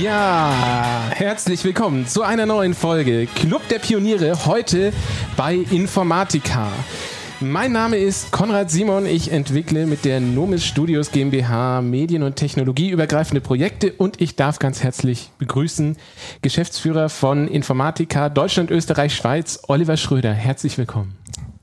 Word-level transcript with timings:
Ja, 0.00 1.10
herzlich 1.10 1.62
willkommen 1.62 2.06
zu 2.06 2.22
einer 2.22 2.46
neuen 2.46 2.72
Folge 2.72 3.26
Club 3.26 3.68
der 3.68 3.80
Pioniere, 3.80 4.46
heute 4.46 4.94
bei 5.36 5.56
Informatica. 5.56 6.68
Mein 7.40 7.72
Name 7.72 7.98
ist 7.98 8.32
Konrad 8.32 8.70
Simon. 8.70 9.04
Ich 9.04 9.30
entwickle 9.30 9.84
mit 9.84 10.06
der 10.06 10.20
Nomis 10.20 10.64
Studios 10.64 11.10
GmbH 11.10 11.82
Medien- 11.82 12.22
und 12.22 12.36
Technologieübergreifende 12.36 13.42
Projekte 13.42 13.92
und 13.92 14.22
ich 14.22 14.36
darf 14.36 14.58
ganz 14.58 14.82
herzlich 14.82 15.28
begrüßen 15.36 15.98
Geschäftsführer 16.40 17.10
von 17.10 17.46
Informatica 17.46 18.30
Deutschland, 18.30 18.70
Österreich, 18.70 19.14
Schweiz, 19.14 19.60
Oliver 19.68 19.98
Schröder. 19.98 20.32
Herzlich 20.32 20.78
willkommen. 20.78 21.19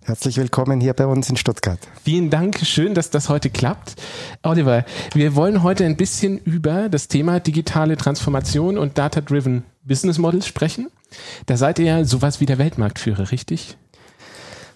Herzlich 0.07 0.37
willkommen 0.37 0.79
hier 0.79 0.93
bei 0.93 1.05
uns 1.05 1.29
in 1.29 1.35
Stuttgart. 1.35 1.79
Vielen 2.01 2.29
Dank, 2.29 2.59
schön, 2.63 2.93
dass 2.93 3.09
das 3.09 3.27
heute 3.27 3.49
klappt. 3.49 3.95
Oliver, 4.41 4.85
wir 5.13 5.35
wollen 5.35 5.63
heute 5.63 5.83
ein 5.83 5.97
bisschen 5.97 6.37
über 6.37 6.87
das 6.87 7.09
Thema 7.09 7.41
digitale 7.41 7.97
Transformation 7.97 8.77
und 8.77 8.97
Data-Driven 8.97 9.63
Business 9.83 10.17
Models 10.17 10.47
sprechen. 10.47 10.87
Da 11.45 11.57
seid 11.57 11.77
ihr 11.79 11.85
ja 11.85 12.05
sowas 12.05 12.39
wie 12.39 12.45
der 12.45 12.57
Weltmarktführer, 12.57 13.31
richtig? 13.31 13.75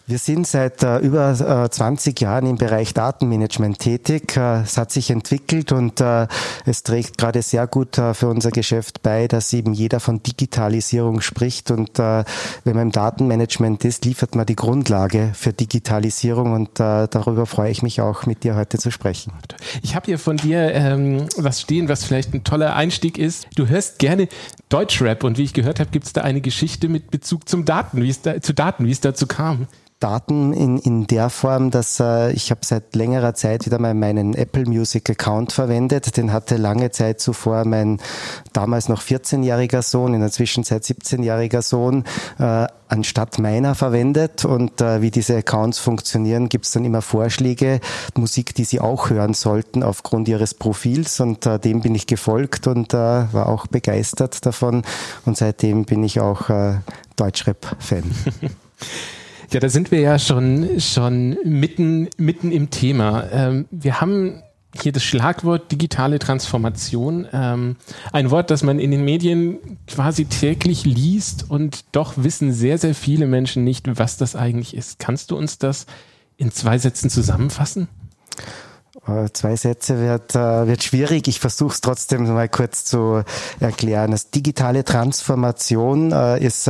Wir 0.07 0.17
sind 0.17 0.47
seit 0.47 0.83
äh, 0.83 0.97
über 0.99 1.31
äh, 1.65 1.69
20 1.69 2.19
Jahren 2.19 2.45
im 2.45 2.57
Bereich 2.57 2.93
Datenmanagement 2.93 3.79
tätig. 3.79 4.35
Äh, 4.35 4.61
es 4.61 4.77
hat 4.77 4.91
sich 4.91 5.09
entwickelt 5.09 5.71
und 5.71 6.01
äh, 6.01 6.27
es 6.65 6.83
trägt 6.83 7.17
gerade 7.17 7.41
sehr 7.41 7.67
gut 7.67 7.97
äh, 7.97 8.13
für 8.13 8.27
unser 8.27 8.51
Geschäft 8.51 9.03
bei, 9.03 9.27
dass 9.27 9.53
eben 9.53 9.73
jeder 9.73 9.99
von 9.99 10.21
Digitalisierung 10.21 11.21
spricht. 11.21 11.71
Und 11.71 11.99
äh, 11.99 12.23
wenn 12.63 12.75
man 12.75 12.87
im 12.87 12.91
Datenmanagement 12.91 13.85
ist, 13.85 14.05
liefert 14.05 14.35
man 14.35 14.45
die 14.45 14.55
Grundlage 14.55 15.31
für 15.33 15.53
Digitalisierung 15.53 16.53
und 16.53 16.79
darüber 16.79 17.45
freue 17.45 17.71
ich 17.71 17.83
mich 17.83 18.01
auch, 18.01 18.25
mit 18.25 18.43
dir 18.43 18.55
heute 18.55 18.77
zu 18.77 18.91
sprechen. 18.91 19.33
Ich 19.81 19.95
habe 19.95 20.05
hier 20.05 20.19
von 20.19 20.37
dir 20.37 20.73
ähm, 20.73 21.27
was 21.37 21.61
stehen, 21.61 21.89
was 21.89 22.03
vielleicht 22.03 22.33
ein 22.33 22.43
toller 22.43 22.75
Einstieg 22.75 23.17
ist. 23.17 23.47
Du 23.55 23.67
hörst 23.67 23.99
gerne 23.99 24.27
Deutschrap 24.69 25.23
und 25.23 25.37
wie 25.37 25.43
ich 25.43 25.53
gehört 25.53 25.79
habe, 25.79 25.91
gibt 25.91 26.05
es 26.05 26.13
da 26.13 26.21
eine 26.21 26.41
Geschichte 26.41 26.89
mit 26.89 27.11
Bezug 27.11 27.47
zum 27.47 27.65
Daten, 27.65 28.01
wie 28.01 28.09
es 28.09 28.21
da, 28.21 28.41
zu 28.41 28.53
Daten, 28.53 28.85
wie 28.85 28.91
es 28.91 29.01
dazu 29.01 29.27
kam. 29.27 29.67
Daten 30.01 30.51
in, 30.51 30.79
in 30.79 31.05
der 31.05 31.29
Form, 31.29 31.69
dass 31.69 31.99
äh, 31.99 32.31
ich 32.31 32.49
habe 32.49 32.61
seit 32.63 32.95
längerer 32.95 33.35
Zeit 33.35 33.67
wieder 33.67 33.77
mal 33.77 33.93
meinen 33.93 34.33
Apple 34.33 34.65
Music 34.65 35.09
Account 35.11 35.53
verwendet. 35.53 36.17
Den 36.17 36.33
hatte 36.33 36.57
lange 36.57 36.89
Zeit 36.89 37.21
zuvor 37.21 37.65
mein 37.65 37.99
damals 38.51 38.89
noch 38.89 39.03
14-jähriger 39.03 39.83
Sohn, 39.83 40.15
in 40.15 40.21
der 40.21 40.31
Zwischenzeit 40.31 40.83
17-jähriger 40.83 41.61
Sohn, 41.61 42.03
äh, 42.39 42.65
anstatt 42.87 43.37
meiner 43.37 43.75
verwendet. 43.75 44.43
Und 44.43 44.81
äh, 44.81 45.03
wie 45.03 45.11
diese 45.11 45.37
Accounts 45.37 45.77
funktionieren, 45.77 46.49
gibt 46.49 46.65
es 46.65 46.71
dann 46.71 46.83
immer 46.83 47.03
Vorschläge, 47.03 47.79
Musik, 48.15 48.55
die 48.55 48.63
sie 48.63 48.79
auch 48.79 49.11
hören 49.11 49.35
sollten 49.35 49.83
aufgrund 49.83 50.27
ihres 50.27 50.55
Profils. 50.55 51.19
Und 51.19 51.45
äh, 51.45 51.59
dem 51.59 51.81
bin 51.81 51.93
ich 51.93 52.07
gefolgt 52.07 52.65
und 52.65 52.95
äh, 52.95 52.97
war 52.97 53.47
auch 53.47 53.67
begeistert 53.67 54.47
davon. 54.47 54.81
Und 55.25 55.37
seitdem 55.37 55.85
bin 55.85 56.03
ich 56.03 56.19
auch 56.19 56.49
äh, 56.49 56.79
Deutschrap-Fan. 57.17 58.03
Ja, 59.51 59.59
da 59.59 59.67
sind 59.67 59.91
wir 59.91 59.99
ja 59.99 60.17
schon, 60.17 60.79
schon 60.79 61.37
mitten, 61.43 62.07
mitten 62.15 62.53
im 62.53 62.69
Thema. 62.69 63.25
Ähm, 63.33 63.65
wir 63.69 63.99
haben 63.99 64.41
hier 64.81 64.93
das 64.93 65.03
Schlagwort 65.03 65.69
digitale 65.73 66.19
Transformation. 66.19 67.27
Ähm, 67.33 67.75
ein 68.13 68.31
Wort, 68.31 68.49
das 68.49 68.63
man 68.63 68.79
in 68.79 68.91
den 68.91 69.03
Medien 69.03 69.57
quasi 69.87 70.23
täglich 70.23 70.85
liest 70.85 71.49
und 71.49 71.83
doch 71.91 72.13
wissen 72.15 72.53
sehr, 72.53 72.77
sehr 72.77 72.95
viele 72.95 73.27
Menschen 73.27 73.65
nicht, 73.65 73.99
was 73.99 74.15
das 74.15 74.37
eigentlich 74.37 74.73
ist. 74.73 74.99
Kannst 74.99 75.31
du 75.31 75.37
uns 75.37 75.57
das 75.57 75.85
in 76.37 76.51
zwei 76.51 76.77
Sätzen 76.77 77.09
zusammenfassen? 77.09 77.89
Äh, 79.05 79.31
zwei 79.33 79.57
Sätze 79.57 79.99
wird, 79.99 80.33
äh, 80.33 80.67
wird 80.67 80.81
schwierig. 80.81 81.27
Ich 81.27 81.41
versuche 81.41 81.73
es 81.73 81.81
trotzdem 81.81 82.23
mal 82.23 82.47
kurz 82.47 82.85
zu 82.85 83.23
erklären. 83.59 84.11
Das 84.11 84.31
digitale 84.31 84.85
Transformation 84.85 86.13
äh, 86.13 86.41
ist 86.41 86.69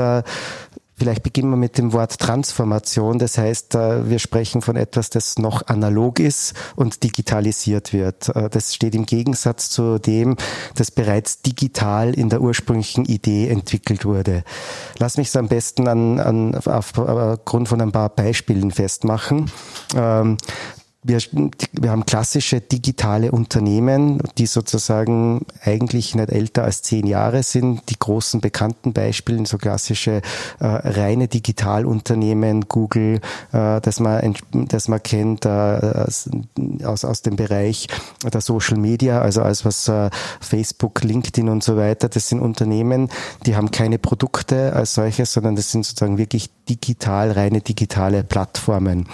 Vielleicht 1.02 1.24
beginnen 1.24 1.50
wir 1.50 1.58
mit 1.58 1.80
dem 1.80 1.94
Wort 1.94 2.20
Transformation. 2.20 3.18
Das 3.18 3.36
heißt, 3.40 3.74
äh, 3.74 4.08
wir 4.08 4.20
sprechen 4.20 4.62
von 4.62 4.76
etwas, 4.76 5.10
das 5.10 5.40
noch 5.40 5.66
analog 5.66 6.20
ist 6.20 6.54
und 6.76 7.02
digitalisiert 7.02 7.92
wird. 7.92 8.30
Äh, 8.36 8.52
das 8.52 8.76
steht 8.76 8.94
im 8.94 9.08
Gegensatz 9.08 9.72
zu 9.72 9.98
dem, 9.98 10.38
das 10.76 10.92
bereits 10.92 11.42
digital 11.42 12.14
in 12.14 12.30
der 12.30 12.40
ursprünglichen 12.40 13.06
Idee 13.06 13.48
entwickelt 13.48 14.06
wurde. 14.06 14.44
Lass 15.00 15.18
mich 15.18 15.30
es 15.30 15.36
am 15.36 15.48
besten 15.48 15.88
an, 15.88 16.20
an, 16.20 16.54
aufgrund 16.54 17.68
von 17.68 17.82
ein 17.82 17.92
paar 17.92 18.10
Beispielen 18.10 18.70
festmachen. 18.70 19.50
Wir, 21.04 21.20
wir 21.72 21.90
haben 21.90 22.06
klassische 22.06 22.62
digitale 22.62 23.32
Unternehmen, 23.32 24.22
die 24.38 24.46
sozusagen 24.46 25.48
eigentlich 25.64 26.14
nicht 26.14 26.30
älter 26.30 26.64
als 26.64 26.84
zehn 26.84 27.08
Jahre 27.08 27.42
sind. 27.42 27.90
Die 27.90 27.98
großen 27.98 28.40
bekannten 28.40 28.94
Beispiele, 28.94 29.44
so 29.48 29.58
klassische 29.58 30.22
äh, 30.60 30.66
reine 30.66 31.28
Digitalunternehmen, 31.28 32.68
Google, 32.68 33.20
äh, 33.52 33.82
das 33.82 34.00
man, 34.00 34.36
das 34.52 34.90
man 34.90 35.02
kennt 35.02 35.46
äh, 35.46 35.50
aus, 36.84 37.04
aus 37.04 37.22
dem 37.24 37.36
Bereich 37.36 37.88
der 38.32 38.42
Social 38.42 38.78
Media, 38.78 39.22
also 39.22 39.42
als 39.42 39.66
was 39.66 39.88
äh, 39.88 40.12
Facebook, 40.40 41.04
LinkedIn 41.04 41.50
und 41.50 41.64
so 41.64 41.78
weiter. 41.78 42.10
Das 42.10 42.30
sind 42.30 42.42
Unternehmen, 42.42 43.10
die 43.48 43.56
haben 43.56 43.72
keine 43.72 43.98
Produkte 43.98 44.74
als 44.74 44.94
solches, 44.94 45.34
sondern 45.34 45.56
das 45.56 45.72
sind 45.72 45.84
sozusagen 45.84 46.20
wirklich 46.20 46.52
digital, 46.70 47.32
reine 47.32 47.62
digitale 47.62 48.24
Plattformen. 48.24 49.08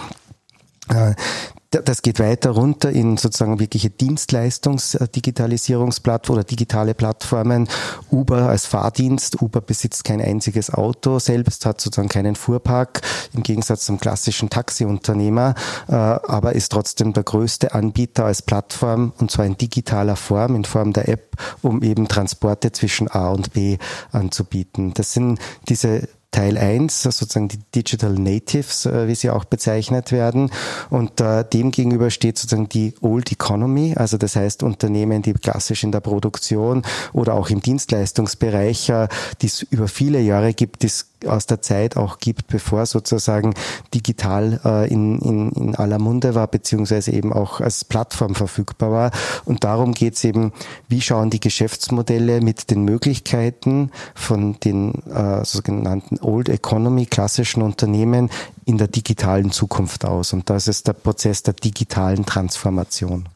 Äh, 1.72 1.82
das 1.82 2.02
geht 2.02 2.18
weiter 2.18 2.50
runter 2.50 2.90
in 2.90 3.16
sozusagen 3.16 3.60
wirkliche 3.60 3.90
Dienstleistungs-Digitalisierungsplattformen 3.90 6.40
oder 6.40 6.48
digitale 6.48 6.94
Plattformen. 6.94 7.68
Uber 8.10 8.48
als 8.48 8.66
Fahrdienst. 8.66 9.40
Uber 9.42 9.60
besitzt 9.60 10.04
kein 10.04 10.20
einziges 10.20 10.72
Auto 10.72 11.18
selbst, 11.18 11.66
hat 11.66 11.80
sozusagen 11.80 12.08
keinen 12.08 12.36
Fuhrpark 12.36 13.00
im 13.34 13.42
Gegensatz 13.42 13.84
zum 13.84 13.98
klassischen 14.00 14.48
Taxiunternehmer, 14.50 15.54
äh, 15.88 15.94
aber 15.94 16.54
ist 16.54 16.70
trotzdem 16.72 17.12
der 17.12 17.24
größte 17.24 17.74
Anbieter 17.74 18.26
als 18.26 18.42
Plattform 18.42 19.12
und 19.18 19.30
zwar 19.30 19.46
in 19.46 19.56
digitaler 19.56 20.16
Form, 20.16 20.56
in 20.56 20.64
Form 20.64 20.92
der 20.92 21.08
App, 21.08 21.36
um 21.62 21.82
eben 21.82 22.08
Transporte 22.08 22.72
zwischen 22.72 23.08
A 23.08 23.30
und 23.30 23.52
B 23.52 23.78
anzubieten. 24.12 24.92
Das 24.94 25.12
sind 25.12 25.38
diese 25.68 26.08
Teil 26.30 26.58
1, 26.58 27.02
sozusagen 27.02 27.48
die 27.48 27.58
Digital 27.74 28.12
Natives, 28.12 28.86
äh, 28.86 29.08
wie 29.08 29.14
sie 29.14 29.30
auch 29.30 29.44
bezeichnet 29.44 30.12
werden. 30.12 30.50
Und 30.90 31.20
äh, 31.20 31.44
dem 31.44 31.70
gegenüber 31.70 32.10
steht 32.10 32.38
sozusagen 32.38 32.68
die 32.68 32.94
Old 33.00 33.32
Economy, 33.32 33.94
also 33.96 34.18
das 34.18 34.36
heißt 34.36 34.62
Unternehmen, 34.62 35.22
die 35.22 35.32
klassisch 35.32 35.84
in 35.84 35.92
der 35.92 36.00
Produktion 36.00 36.82
oder 37.12 37.34
auch 37.34 37.48
im 37.48 37.60
Dienstleistungsbereich, 37.60 38.90
äh, 38.90 39.08
die 39.40 39.46
es 39.46 39.62
über 39.62 39.88
viele 39.88 40.20
Jahre 40.20 40.52
gibt, 40.52 40.82
die 40.82 40.88
es 40.88 41.07
aus 41.26 41.46
der 41.46 41.62
Zeit 41.62 41.96
auch 41.96 42.18
gibt, 42.18 42.48
bevor 42.48 42.86
sozusagen 42.86 43.54
digital 43.94 44.60
äh, 44.64 44.92
in, 44.92 45.18
in, 45.20 45.50
in 45.52 45.74
aller 45.74 45.98
Munde 45.98 46.34
war, 46.34 46.46
beziehungsweise 46.46 47.12
eben 47.12 47.32
auch 47.32 47.60
als 47.60 47.84
Plattform 47.84 48.34
verfügbar 48.34 48.92
war. 48.92 49.10
Und 49.44 49.64
darum 49.64 49.94
geht 49.94 50.14
es 50.14 50.24
eben, 50.24 50.52
wie 50.88 51.00
schauen 51.00 51.30
die 51.30 51.40
Geschäftsmodelle 51.40 52.40
mit 52.40 52.70
den 52.70 52.84
Möglichkeiten 52.84 53.90
von 54.14 54.58
den 54.60 54.94
äh, 55.06 55.44
sogenannten 55.44 56.18
Old 56.20 56.48
Economy, 56.48 57.06
klassischen 57.06 57.62
Unternehmen 57.62 58.30
in 58.64 58.78
der 58.78 58.88
digitalen 58.88 59.50
Zukunft 59.50 60.04
aus. 60.04 60.32
Und 60.32 60.50
das 60.50 60.68
ist 60.68 60.86
der 60.86 60.92
Prozess 60.92 61.42
der 61.42 61.54
digitalen 61.54 62.26
Transformation. 62.26 63.28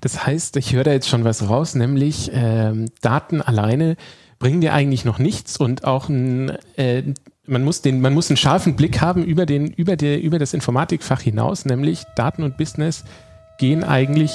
Das 0.00 0.26
heißt, 0.26 0.56
ich 0.56 0.72
höre 0.72 0.84
da 0.84 0.92
jetzt 0.92 1.08
schon 1.08 1.24
was 1.24 1.48
raus, 1.48 1.74
nämlich 1.74 2.30
ähm, 2.32 2.86
Daten 3.00 3.40
alleine 3.40 3.96
bringen 4.38 4.60
dir 4.60 4.72
eigentlich 4.72 5.04
noch 5.04 5.18
nichts 5.18 5.56
und 5.56 5.84
auch 5.84 6.08
ein, 6.08 6.50
äh, 6.76 7.02
man 7.46 7.64
muss 7.64 7.82
den, 7.82 8.00
man 8.00 8.14
muss 8.14 8.30
einen 8.30 8.36
scharfen 8.36 8.76
Blick 8.76 9.00
haben 9.00 9.24
über 9.24 9.46
den, 9.46 9.68
über 9.68 9.96
der, 9.96 10.20
über 10.20 10.38
das 10.38 10.54
Informatikfach 10.54 11.20
hinaus, 11.20 11.64
nämlich 11.64 12.04
Daten 12.16 12.42
und 12.42 12.56
Business 12.56 13.04
gehen 13.58 13.82
eigentlich 13.82 14.32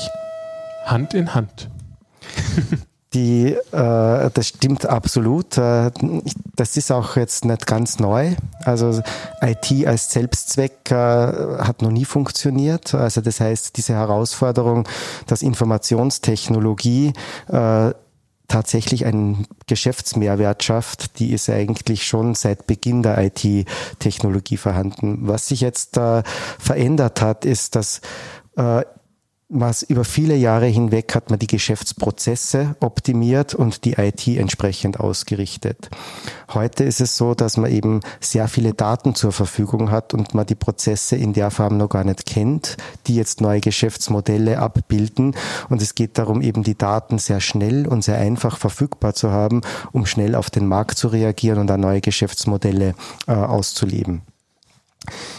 Hand 0.86 1.14
in 1.14 1.34
Hand. 1.34 1.70
Die, 3.14 3.54
äh, 3.54 3.60
das 3.72 4.48
stimmt 4.48 4.88
absolut. 4.88 5.56
Äh, 5.60 5.92
das 6.56 6.78
ist 6.78 6.92
auch 6.92 7.16
jetzt 7.16 7.46
nicht 7.46 7.68
ganz 7.68 8.00
neu. 8.00 8.34
Also 8.66 9.04
IT 9.40 9.86
als 9.86 10.12
Selbstzweck 10.12 10.90
äh, 10.90 10.96
hat 10.96 11.84
noch 11.84 11.92
nie 11.92 12.06
funktioniert. 12.06 12.96
Also 12.96 13.22
das 13.22 13.40
heißt, 13.40 13.78
diese 13.78 13.94
Herausforderung, 13.94 14.88
dass 15.28 15.44
Informationstechnologie 15.44 17.14
äh, 17.50 17.92
tatsächlich 18.54 19.06
einen 19.08 19.48
Geschäftsmehrwert 19.66 20.62
schafft, 20.64 21.18
die 21.18 21.34
ist 21.34 21.50
eigentlich 21.50 22.06
schon 22.06 22.36
seit 22.36 22.68
Beginn 22.68 23.02
der 23.02 23.18
IT-Technologie 23.18 24.58
vorhanden. 24.58 25.28
Was 25.28 25.48
sich 25.48 25.62
jetzt 25.62 25.98
äh, 25.98 26.22
verändert 26.60 27.20
hat, 27.20 27.46
ist, 27.46 27.76
dass 27.76 28.02
äh, 28.56 28.84
was 29.54 29.84
über 29.84 30.04
viele 30.04 30.36
Jahre 30.36 30.66
hinweg 30.66 31.14
hat 31.14 31.30
man 31.30 31.38
die 31.38 31.48
Geschäftsprozesse 31.48 32.76
optimiert 32.80 33.54
und 33.54 33.86
die 33.86 33.94
IT 33.94 34.28
entsprechend 34.28 35.00
ausgerichtet. 35.00 35.90
Heute 36.54 36.84
ist 36.84 37.00
es 37.00 37.16
so, 37.16 37.36
dass 37.36 37.58
man 37.58 37.72
eben 37.72 38.02
sehr 38.20 38.48
viele 38.48 38.74
Daten 38.74 39.14
zur 39.14 39.32
Verfügung 39.32 39.92
hat 39.92 40.14
und 40.14 40.34
man 40.34 40.48
die 40.48 40.56
Prozesse 40.56 41.16
in 41.16 41.34
der 41.34 41.52
Form 41.52 41.78
noch 41.78 41.90
gar 41.90 42.04
nicht 42.04 42.26
kennt, 42.26 42.78
die 43.06 43.16
jetzt 43.16 43.42
neue 43.42 43.62
Geschäftsmodelle 43.62 44.58
abbilden. 44.58 45.36
Und 45.70 45.82
es 45.82 45.94
geht 45.94 46.18
darum, 46.18 46.42
eben 46.42 46.64
die 46.64 46.78
Daten 46.78 47.20
sehr 47.20 47.40
schnell 47.40 47.88
und 47.88 48.04
sehr 48.04 48.18
einfach 48.18 48.58
verfügbar 48.58 49.14
zu 49.14 49.30
haben, 49.30 49.62
um 49.92 50.08
schnell 50.08 50.34
auf 50.34 50.50
den 50.50 50.68
Markt 50.68 50.98
zu 50.98 51.08
reagieren 51.10 51.60
und 51.60 51.68
da 51.68 51.78
neue 51.78 52.02
Geschäftsmodelle 52.02 52.96
äh, 53.28 53.34
auszuleben. 53.34 54.24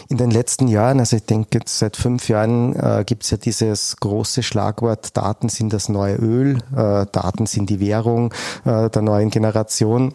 In 0.09 0.17
den 0.17 0.31
letzten 0.31 0.67
Jahren, 0.67 0.99
also 0.99 1.15
ich 1.15 1.25
denke 1.25 1.59
jetzt 1.59 1.79
seit 1.79 1.97
fünf 1.97 2.29
Jahren, 2.29 2.75
äh, 2.75 3.03
gibt 3.05 3.23
es 3.23 3.31
ja 3.31 3.37
dieses 3.37 3.97
große 3.97 4.43
Schlagwort, 4.43 5.17
Daten 5.17 5.49
sind 5.49 5.73
das 5.73 5.89
neue 5.89 6.15
Öl, 6.15 6.57
äh, 6.75 7.05
Daten 7.11 7.45
sind 7.45 7.69
die 7.69 7.79
Währung 7.79 8.33
äh, 8.65 8.89
der 8.89 9.01
neuen 9.01 9.31
Generation. 9.31 10.13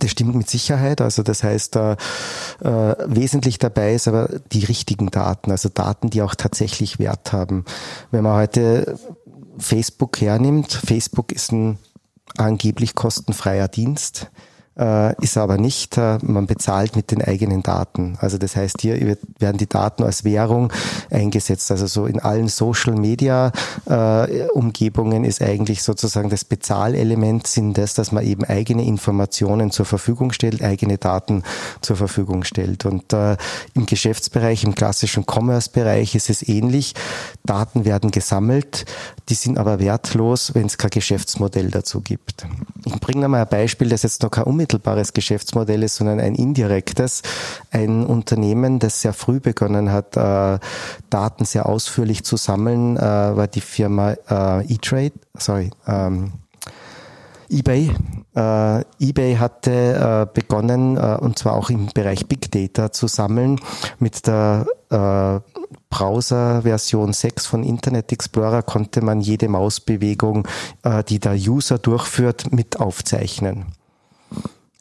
Das 0.00 0.10
stimmt 0.10 0.34
mit 0.34 0.50
Sicherheit. 0.50 1.00
Also 1.00 1.22
das 1.22 1.42
heißt, 1.42 1.76
äh, 1.76 1.92
äh, 2.62 2.94
wesentlich 3.06 3.58
dabei 3.58 3.94
ist 3.94 4.06
aber 4.06 4.28
die 4.52 4.64
richtigen 4.64 5.10
Daten, 5.10 5.50
also 5.50 5.68
Daten, 5.68 6.10
die 6.10 6.22
auch 6.22 6.34
tatsächlich 6.34 6.98
Wert 6.98 7.32
haben. 7.32 7.64
Wenn 8.10 8.24
man 8.24 8.36
heute 8.36 8.98
Facebook 9.58 10.20
hernimmt, 10.20 10.72
Facebook 10.72 11.32
ist 11.32 11.52
ein 11.52 11.78
angeblich 12.36 12.94
kostenfreier 12.94 13.68
Dienst 13.68 14.30
ist 15.20 15.36
aber 15.36 15.58
nicht, 15.58 15.98
äh, 15.98 16.18
man 16.22 16.46
bezahlt 16.46 16.94
mit 16.94 17.10
den 17.10 17.22
eigenen 17.22 17.62
Daten. 17.62 18.16
Also 18.20 18.38
das 18.38 18.54
heißt, 18.54 18.80
hier 18.80 19.16
werden 19.38 19.58
die 19.58 19.68
Daten 19.68 20.04
als 20.04 20.24
Währung 20.24 20.72
eingesetzt. 21.10 21.70
Also 21.70 21.86
so 21.86 22.06
in 22.06 22.20
allen 22.20 22.48
Social 22.48 22.94
Media 22.94 23.52
äh, 23.88 24.46
ist 25.24 25.42
eigentlich 25.42 25.82
sozusagen 25.82 26.30
das 26.30 26.44
Bezahlelement 26.44 27.46
sind 27.46 27.76
das, 27.76 27.94
dass 27.94 28.12
man 28.12 28.24
eben 28.24 28.44
eigene 28.44 28.84
Informationen 28.84 29.70
zur 29.70 29.84
Verfügung 29.84 30.32
stellt, 30.32 30.62
eigene 30.62 30.98
Daten 30.98 31.42
zur 31.80 31.96
Verfügung 31.96 32.44
stellt. 32.44 32.86
Und 32.86 33.12
äh, 33.12 33.36
im 33.74 33.86
Geschäftsbereich, 33.86 34.64
im 34.64 34.74
klassischen 34.74 35.24
Commerce-Bereich 35.24 36.14
ist 36.14 36.30
es 36.30 36.46
ähnlich. 36.46 36.94
Daten 37.44 37.84
werden 37.84 38.10
gesammelt, 38.10 38.84
die 39.28 39.34
sind 39.34 39.58
aber 39.58 39.80
wertlos, 39.80 40.54
wenn 40.54 40.66
es 40.66 40.78
kein 40.78 40.90
Geschäftsmodell 40.90 41.70
dazu 41.70 42.00
gibt. 42.00 42.46
Ich 42.84 42.94
bringe 43.00 43.28
mal 43.28 43.42
ein 43.42 43.48
Beispiel, 43.48 43.88
das 43.88 44.02
jetzt 44.02 44.22
noch 44.22 44.30
kein 44.30 44.44
unmittelbares 44.68 45.12
Geschäftsmodell 45.12 45.82
ist, 45.82 45.96
sondern 45.96 46.20
ein 46.20 46.34
indirektes. 46.34 47.22
Ein 47.70 48.04
Unternehmen, 48.04 48.78
das 48.78 49.00
sehr 49.00 49.12
früh 49.12 49.40
begonnen 49.40 49.90
hat, 49.90 50.16
äh, 50.16 50.58
Daten 51.10 51.44
sehr 51.44 51.66
ausführlich 51.66 52.24
zu 52.24 52.36
sammeln, 52.36 52.96
äh, 52.96 53.00
war 53.00 53.46
die 53.46 53.60
Firma 53.60 54.12
äh, 54.28 54.72
E-Trade, 54.72 55.12
sorry, 55.36 55.70
ähm, 55.86 56.32
eBay. 57.50 57.90
Äh, 58.36 58.80
eBay 59.00 59.36
hatte 59.36 59.70
äh, 60.30 60.34
begonnen, 60.34 60.98
äh, 60.98 61.16
und 61.18 61.38
zwar 61.38 61.54
auch 61.54 61.70
im 61.70 61.86
Bereich 61.94 62.26
Big 62.26 62.50
Data 62.52 62.92
zu 62.92 63.06
sammeln 63.06 63.58
mit 63.98 64.26
der 64.26 64.66
äh, 64.90 65.40
Browser-Version 65.88 67.14
6 67.14 67.46
von 67.46 67.64
Internet 67.64 68.12
Explorer 68.12 68.62
konnte 68.62 69.00
man 69.00 69.22
jede 69.22 69.48
Mausbewegung, 69.48 70.46
äh, 70.82 71.02
die 71.04 71.20
der 71.20 71.32
User 71.32 71.78
durchführt, 71.78 72.52
mit 72.52 72.78
aufzeichnen. 72.78 73.77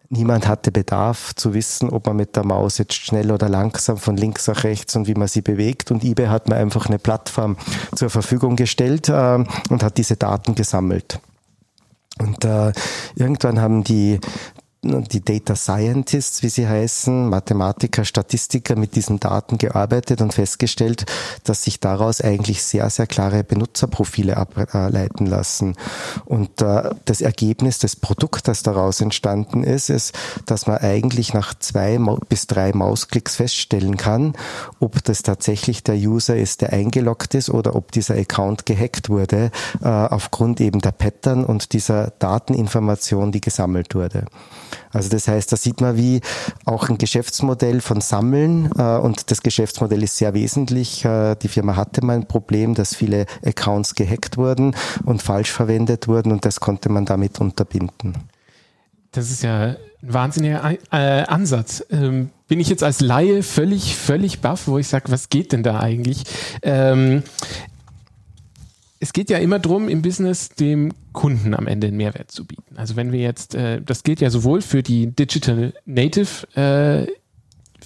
Niemand 0.09 0.47
hatte 0.47 0.71
Bedarf 0.71 1.35
zu 1.35 1.53
wissen, 1.53 1.89
ob 1.89 2.07
man 2.07 2.15
mit 2.15 2.35
der 2.37 2.45
Maus 2.45 2.77
jetzt 2.77 2.93
schnell 2.93 3.31
oder 3.31 3.49
langsam 3.49 3.97
von 3.97 4.15
links 4.15 4.47
nach 4.47 4.63
rechts 4.63 4.95
und 4.95 5.07
wie 5.07 5.15
man 5.15 5.27
sie 5.27 5.41
bewegt. 5.41 5.91
Und 5.91 6.03
eBay 6.03 6.27
hat 6.27 6.47
mir 6.47 6.55
einfach 6.55 6.85
eine 6.85 6.97
Plattform 6.97 7.57
zur 7.93 8.09
Verfügung 8.09 8.55
gestellt 8.55 9.09
äh, 9.09 9.43
und 9.69 9.83
hat 9.83 9.97
diese 9.97 10.15
Daten 10.15 10.55
gesammelt. 10.55 11.19
Und 12.19 12.45
äh, 12.45 12.71
irgendwann 13.15 13.59
haben 13.59 13.83
die 13.83 14.19
die 14.87 15.23
Data 15.23 15.55
Scientists, 15.55 16.43
wie 16.43 16.49
sie 16.49 16.67
heißen, 16.67 17.29
Mathematiker, 17.29 18.05
Statistiker 18.05 18.75
mit 18.75 18.95
diesen 18.95 19.19
Daten 19.19 19.57
gearbeitet 19.57 20.21
und 20.21 20.33
festgestellt, 20.33 21.05
dass 21.43 21.63
sich 21.63 21.79
daraus 21.79 22.21
eigentlich 22.21 22.63
sehr, 22.63 22.89
sehr 22.89 23.07
klare 23.07 23.43
Benutzerprofile 23.43 24.37
ableiten 24.37 25.25
lassen. 25.25 25.75
Und 26.25 26.61
äh, 26.61 26.89
das 27.05 27.21
Ergebnis, 27.21 27.79
das 27.79 27.95
Produkt, 27.95 28.47
das 28.47 28.63
daraus 28.63 29.01
entstanden 29.01 29.63
ist, 29.63 29.89
ist, 29.89 30.13
dass 30.45 30.67
man 30.67 30.77
eigentlich 30.77 31.33
nach 31.33 31.53
zwei 31.53 31.97
bis 32.29 32.47
drei 32.47 32.73
Mausklicks 32.73 33.35
feststellen 33.35 33.97
kann, 33.97 34.33
ob 34.79 35.03
das 35.03 35.23
tatsächlich 35.23 35.83
der 35.83 35.95
User 35.95 36.35
ist, 36.37 36.61
der 36.61 36.73
eingeloggt 36.73 37.33
ist 37.35 37.49
oder 37.49 37.75
ob 37.75 37.91
dieser 37.91 38.15
Account 38.15 38.65
gehackt 38.65 39.09
wurde, 39.09 39.51
äh, 39.81 39.87
aufgrund 39.87 40.61
eben 40.61 40.79
der 40.79 40.91
Pattern 40.91 41.45
und 41.45 41.73
dieser 41.73 42.11
Dateninformation, 42.19 43.31
die 43.31 43.41
gesammelt 43.41 43.95
wurde. 43.95 44.25
Also 44.91 45.09
das 45.09 45.27
heißt, 45.27 45.51
da 45.51 45.57
sieht 45.57 45.81
man, 45.81 45.97
wie 45.97 46.21
auch 46.65 46.89
ein 46.89 46.97
Geschäftsmodell 46.97 47.81
von 47.81 48.01
Sammeln 48.01 48.69
äh, 48.77 48.97
und 48.97 49.31
das 49.31 49.41
Geschäftsmodell 49.41 50.03
ist 50.03 50.17
sehr 50.17 50.33
wesentlich. 50.33 51.05
Äh, 51.05 51.35
die 51.35 51.47
Firma 51.47 51.75
hatte 51.75 52.03
mal 52.03 52.15
ein 52.15 52.27
Problem, 52.27 52.73
dass 52.73 52.95
viele 52.95 53.25
Accounts 53.45 53.95
gehackt 53.95 54.37
wurden 54.37 54.75
und 55.05 55.21
falsch 55.21 55.51
verwendet 55.51 56.07
wurden 56.07 56.31
und 56.31 56.45
das 56.45 56.59
konnte 56.59 56.89
man 56.89 57.05
damit 57.05 57.39
unterbinden. 57.39 58.15
Das 59.11 59.31
ist 59.31 59.43
ja 59.43 59.61
ein 59.61 59.77
wahnsinniger 60.01 60.77
äh, 60.91 61.23
Ansatz. 61.23 61.83
Ähm, 61.89 62.29
bin 62.47 62.59
ich 62.59 62.69
jetzt 62.69 62.83
als 62.83 63.01
Laie 63.01 63.43
völlig, 63.43 63.95
völlig 63.95 64.41
baff, 64.41 64.67
wo 64.67 64.77
ich 64.77 64.87
sage, 64.87 65.11
was 65.11 65.29
geht 65.29 65.51
denn 65.51 65.63
da 65.63 65.79
eigentlich? 65.79 66.23
Ähm, 66.61 67.23
es 68.99 69.13
geht 69.13 69.29
ja 69.29 69.37
immer 69.37 69.59
darum, 69.59 69.89
im 69.89 70.01
Business 70.01 70.49
dem 70.49 70.93
Kunden 71.13 71.53
am 71.53 71.67
Ende 71.67 71.87
einen 71.87 71.97
Mehrwert 71.97 72.31
zu 72.31 72.45
bieten. 72.45 72.77
Also 72.77 72.95
wenn 72.95 73.11
wir 73.11 73.19
jetzt, 73.19 73.55
äh, 73.55 73.81
das 73.81 74.03
gilt 74.03 74.21
ja 74.21 74.29
sowohl 74.29 74.61
für 74.61 74.83
die 74.83 75.07
Digital 75.07 75.73
Native 75.85 76.47
äh, 76.55 77.11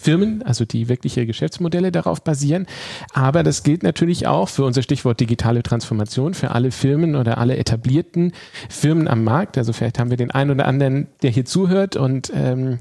Firmen, 0.02 0.42
also 0.42 0.66
die 0.66 0.90
wirkliche 0.90 1.26
Geschäftsmodelle 1.26 1.92
darauf 1.92 2.24
basieren. 2.24 2.66
Aber 3.14 3.44
das 3.44 3.64
gilt 3.64 3.84
natürlich 3.84 4.26
auch 4.26 4.50
für 4.50 4.64
unser 4.64 4.82
Stichwort 4.82 5.20
digitale 5.20 5.64
Transformation, 5.64 6.34
für 6.34 6.52
alle 6.52 6.72
Firmen 6.72 7.16
oder 7.16 7.38
alle 7.38 7.58
etablierten 7.58 8.32
Firmen 8.70 9.08
am 9.08 9.24
Markt. 9.24 9.58
Also 9.58 9.74
vielleicht 9.74 10.00
haben 10.00 10.10
wir 10.10 10.18
den 10.18 10.32
einen 10.32 10.52
oder 10.52 10.66
anderen, 10.66 11.08
der 11.22 11.30
hier 11.30 11.46
zuhört 11.46 11.98
und 11.98 12.32
ähm, 12.34 12.80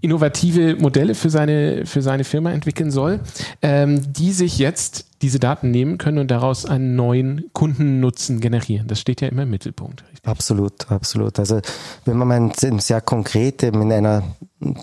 innovative 0.00 0.76
Modelle 0.76 1.14
für 1.14 1.30
seine, 1.30 1.86
für 1.86 2.02
seine 2.02 2.24
Firma 2.24 2.52
entwickeln 2.52 2.90
soll, 2.90 3.20
ähm, 3.62 4.12
die 4.12 4.32
sich 4.32 4.58
jetzt 4.58 5.06
diese 5.22 5.38
Daten 5.38 5.70
nehmen 5.70 5.98
können 5.98 6.18
und 6.18 6.30
daraus 6.30 6.66
einen 6.66 6.94
neuen 6.94 7.50
Kundennutzen 7.52 8.40
generieren. 8.40 8.86
Das 8.86 9.00
steht 9.00 9.20
ja 9.20 9.28
immer 9.28 9.44
im 9.44 9.50
Mittelpunkt. 9.50 10.02
Richtig? 10.02 10.26
Absolut, 10.26 10.90
absolut. 10.90 11.38
Also 11.38 11.60
wenn 12.04 12.16
man 12.16 12.28
mal 12.28 12.52
sehr 12.80 13.00
konkret 13.00 13.62
in 13.62 13.90
einer 13.90 14.22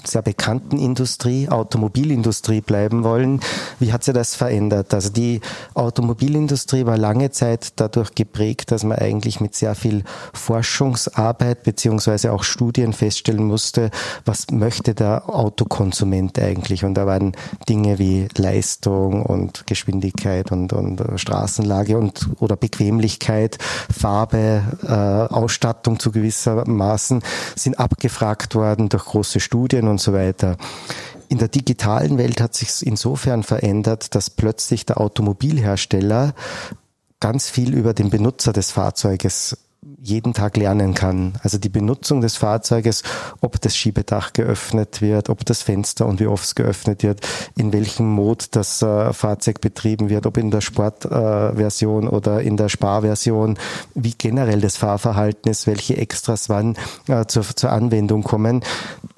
sehr 0.03 0.21
bekannten 0.21 0.77
Industrie, 0.77 1.49
Automobilindustrie 1.49 2.61
bleiben 2.61 3.03
wollen. 3.03 3.39
Wie 3.79 3.91
hat 3.91 4.03
sich 4.03 4.13
das 4.13 4.35
verändert? 4.35 4.93
Also 4.93 5.09
die 5.09 5.41
Automobilindustrie 5.73 6.85
war 6.85 6.95
lange 6.95 7.31
Zeit 7.31 7.73
dadurch 7.77 8.13
geprägt, 8.13 8.69
dass 8.71 8.83
man 8.83 8.99
eigentlich 8.99 9.41
mit 9.41 9.55
sehr 9.55 9.73
viel 9.73 10.03
Forschungsarbeit 10.33 11.63
beziehungsweise 11.63 12.33
auch 12.33 12.43
Studien 12.43 12.93
feststellen 12.93 13.45
musste, 13.45 13.89
was 14.25 14.51
möchte 14.51 14.93
der 14.93 15.27
Autokonsument 15.27 16.37
eigentlich? 16.37 16.85
Und 16.85 16.93
da 16.93 17.07
waren 17.07 17.31
Dinge 17.67 17.97
wie 17.97 18.27
Leistung 18.37 19.25
und 19.25 19.65
Geschwindigkeit 19.65 20.51
und, 20.51 20.71
und 20.71 21.01
Straßenlage 21.15 21.97
und 21.97 22.29
oder 22.39 22.57
Bequemlichkeit, 22.57 23.57
Farbe, 23.91 24.61
äh, 24.83 25.33
Ausstattung 25.33 25.99
zu 25.99 26.11
gewissermaßen 26.11 27.23
sind 27.55 27.79
abgefragt 27.79 28.53
worden 28.53 28.89
durch 28.89 29.05
große 29.05 29.39
Studien 29.39 29.62
Studien 29.63 29.87
und 29.87 30.01
so 30.01 30.11
weiter. 30.11 30.57
In 31.29 31.37
der 31.37 31.47
digitalen 31.47 32.17
Welt 32.17 32.41
hat 32.41 32.53
sich 32.53 32.85
insofern 32.85 33.43
verändert, 33.43 34.13
dass 34.13 34.29
plötzlich 34.29 34.85
der 34.85 34.99
Automobilhersteller 34.99 36.33
ganz 37.21 37.49
viel 37.49 37.73
über 37.73 37.93
den 37.93 38.09
Benutzer 38.09 38.51
des 38.51 38.71
Fahrzeuges 38.71 39.57
jeden 40.01 40.33
Tag 40.33 40.57
lernen 40.57 40.93
kann. 40.93 41.33
Also 41.43 41.57
die 41.57 41.69
Benutzung 41.69 42.19
des 42.19 42.35
Fahrzeuges, 42.35 43.03
ob 43.39 43.61
das 43.61 43.77
Schiebedach 43.77 44.33
geöffnet 44.33 45.01
wird, 45.01 45.29
ob 45.29 45.45
das 45.45 45.61
Fenster 45.61 46.07
und 46.07 46.19
wie 46.19 46.27
oft 46.27 46.43
es 46.43 46.55
geöffnet 46.55 47.03
wird, 47.03 47.21
in 47.55 47.71
welchem 47.71 48.09
Mod 48.09 48.47
das 48.55 48.81
äh, 48.81 49.13
Fahrzeug 49.13 49.61
betrieben 49.61 50.09
wird, 50.09 50.25
ob 50.25 50.37
in 50.37 50.51
der 50.51 50.61
Sportversion 50.61 52.05
äh, 52.05 52.09
oder 52.09 52.41
in 52.41 52.57
der 52.57 52.67
Sparversion, 52.67 53.57
wie 53.95 54.13
generell 54.17 54.59
das 54.59 54.75
Fahrverhalten 54.75 55.49
ist, 55.49 55.67
welche 55.67 55.95
Extras 55.95 56.49
wann 56.49 56.75
äh, 57.07 57.25
zur, 57.27 57.43
zur 57.43 57.71
Anwendung 57.71 58.23
kommen 58.23 58.61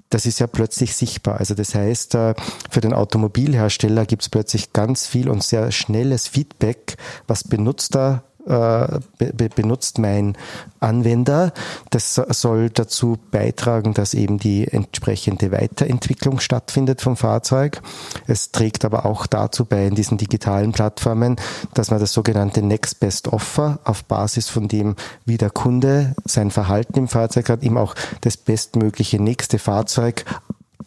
das 0.09 0.25
ist 0.25 0.39
ja 0.39 0.47
plötzlich 0.47 0.95
sichtbar. 0.95 1.39
Also 1.39 1.55
das 1.55 1.75
heißt, 1.75 2.15
äh, 2.15 2.33
für 2.69 2.81
den 2.81 2.93
Automobilhersteller 2.93 4.05
gibt 4.05 4.21
es 4.21 4.29
plötzlich 4.29 4.73
ganz 4.73 5.07
viel 5.07 5.29
und 5.29 5.43
sehr 5.43 5.71
schnelles 5.71 6.27
Feedback, 6.27 6.97
was 7.27 7.43
benutzt 7.43 7.95
er 7.95 8.23
be 8.45 9.49
benutzt 9.55 9.97
mein 9.97 10.37
Anwender. 10.79 11.51
Das 11.89 12.15
soll 12.15 12.69
dazu 12.69 13.17
beitragen, 13.31 13.93
dass 13.93 14.13
eben 14.13 14.37
die 14.37 14.67
entsprechende 14.67 15.51
Weiterentwicklung 15.51 16.39
stattfindet 16.39 17.01
vom 17.01 17.17
Fahrzeug. 17.17 17.81
Es 18.27 18.51
trägt 18.51 18.85
aber 18.85 19.05
auch 19.05 19.25
dazu 19.25 19.65
bei 19.65 19.87
in 19.87 19.95
diesen 19.95 20.17
digitalen 20.17 20.71
Plattformen, 20.71 21.37
dass 21.73 21.91
man 21.91 21.99
das 21.99 22.13
sogenannte 22.13 22.61
Next 22.61 22.99
Best 22.99 23.27
Offer 23.29 23.79
auf 23.83 24.03
Basis 24.05 24.49
von 24.49 24.67
dem, 24.67 24.95
wie 25.25 25.37
der 25.37 25.49
Kunde 25.49 26.15
sein 26.25 26.51
Verhalten 26.51 26.99
im 26.99 27.07
Fahrzeug 27.07 27.49
hat, 27.49 27.63
ihm 27.63 27.77
auch 27.77 27.95
das 28.21 28.37
bestmögliche 28.37 29.21
nächste 29.21 29.59
Fahrzeug 29.59 30.25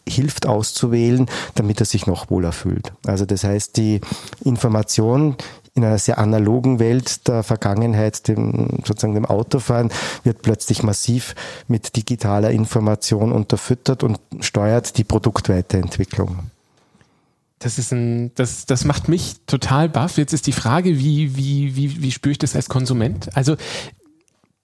hilft 0.07 0.47
auszuwählen, 0.47 1.27
damit 1.55 1.79
er 1.79 1.85
sich 1.85 2.07
noch 2.07 2.29
wohler 2.29 2.51
fühlt. 2.51 2.93
Also 3.05 3.25
das 3.25 3.43
heißt, 3.43 3.77
die 3.77 4.01
Information 4.43 5.35
in 5.79 5.85
einer 5.85 5.97
sehr 5.97 6.17
analogen 6.17 6.79
Welt 6.79 7.27
der 7.27 7.43
Vergangenheit, 7.43 8.27
dem, 8.27 8.79
sozusagen 8.85 9.13
dem 9.13 9.25
Autofahren, 9.25 9.89
wird 10.23 10.41
plötzlich 10.41 10.83
massiv 10.83 11.35
mit 11.67 11.95
digitaler 11.95 12.51
Information 12.51 13.31
unterfüttert 13.31 14.03
und 14.03 14.19
steuert 14.41 14.97
die 14.97 15.03
Produktweiterentwicklung. 15.03 16.39
Das 17.59 17.77
ist 17.77 17.91
ein, 17.91 18.31
das, 18.35 18.65
das 18.65 18.85
macht 18.85 19.09
mich 19.09 19.35
total 19.45 19.89
baff. 19.89 20.17
Jetzt 20.17 20.33
ist 20.33 20.47
die 20.47 20.53
Frage, 20.53 20.97
wie, 20.97 21.35
wie, 21.35 21.75
wie, 21.75 22.01
wie 22.01 22.11
spüre 22.11 22.31
ich 22.31 22.37
das 22.37 22.55
als 22.55 22.69
Konsument? 22.69 23.35
Also 23.35 23.57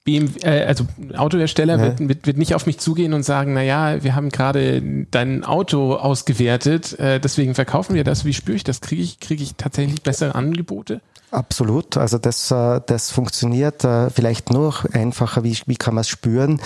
BMW, 0.05 0.39
äh, 0.47 0.65
also 0.65 0.85
Autohersteller 1.17 1.77
ja. 1.77 1.81
wird, 1.83 2.07
wird, 2.07 2.27
wird 2.27 2.37
nicht 2.37 2.55
auf 2.55 2.65
mich 2.65 2.79
zugehen 2.79 3.13
und 3.13 3.23
sagen, 3.23 3.53
na 3.53 3.63
ja, 3.63 4.03
wir 4.03 4.15
haben 4.15 4.29
gerade 4.29 5.05
dein 5.11 5.43
Auto 5.43 5.95
ausgewertet, 5.95 6.97
äh, 6.99 7.19
deswegen 7.19 7.55
verkaufen 7.55 7.95
wir 7.95 8.03
das. 8.03 8.23
Wie 8.23 8.33
spüre 8.33 8.55
ich 8.55 8.63
das? 8.63 8.81
Kriege 8.81 9.01
ich, 9.01 9.19
kriege 9.19 9.43
ich 9.43 9.55
tatsächlich 9.55 10.03
bessere 10.03 10.35
Angebote? 10.35 11.01
Absolut. 11.31 11.97
Also 11.97 12.17
das, 12.17 12.51
äh, 12.51 12.81
das 12.85 13.11
funktioniert 13.11 13.83
äh, 13.83 14.09
vielleicht 14.11 14.51
nur 14.51 14.75
einfacher. 14.93 15.43
Wie, 15.43 15.57
wie 15.65 15.75
kann 15.75 15.95
man 15.95 16.01
es 16.01 16.07
spüren? 16.07 16.61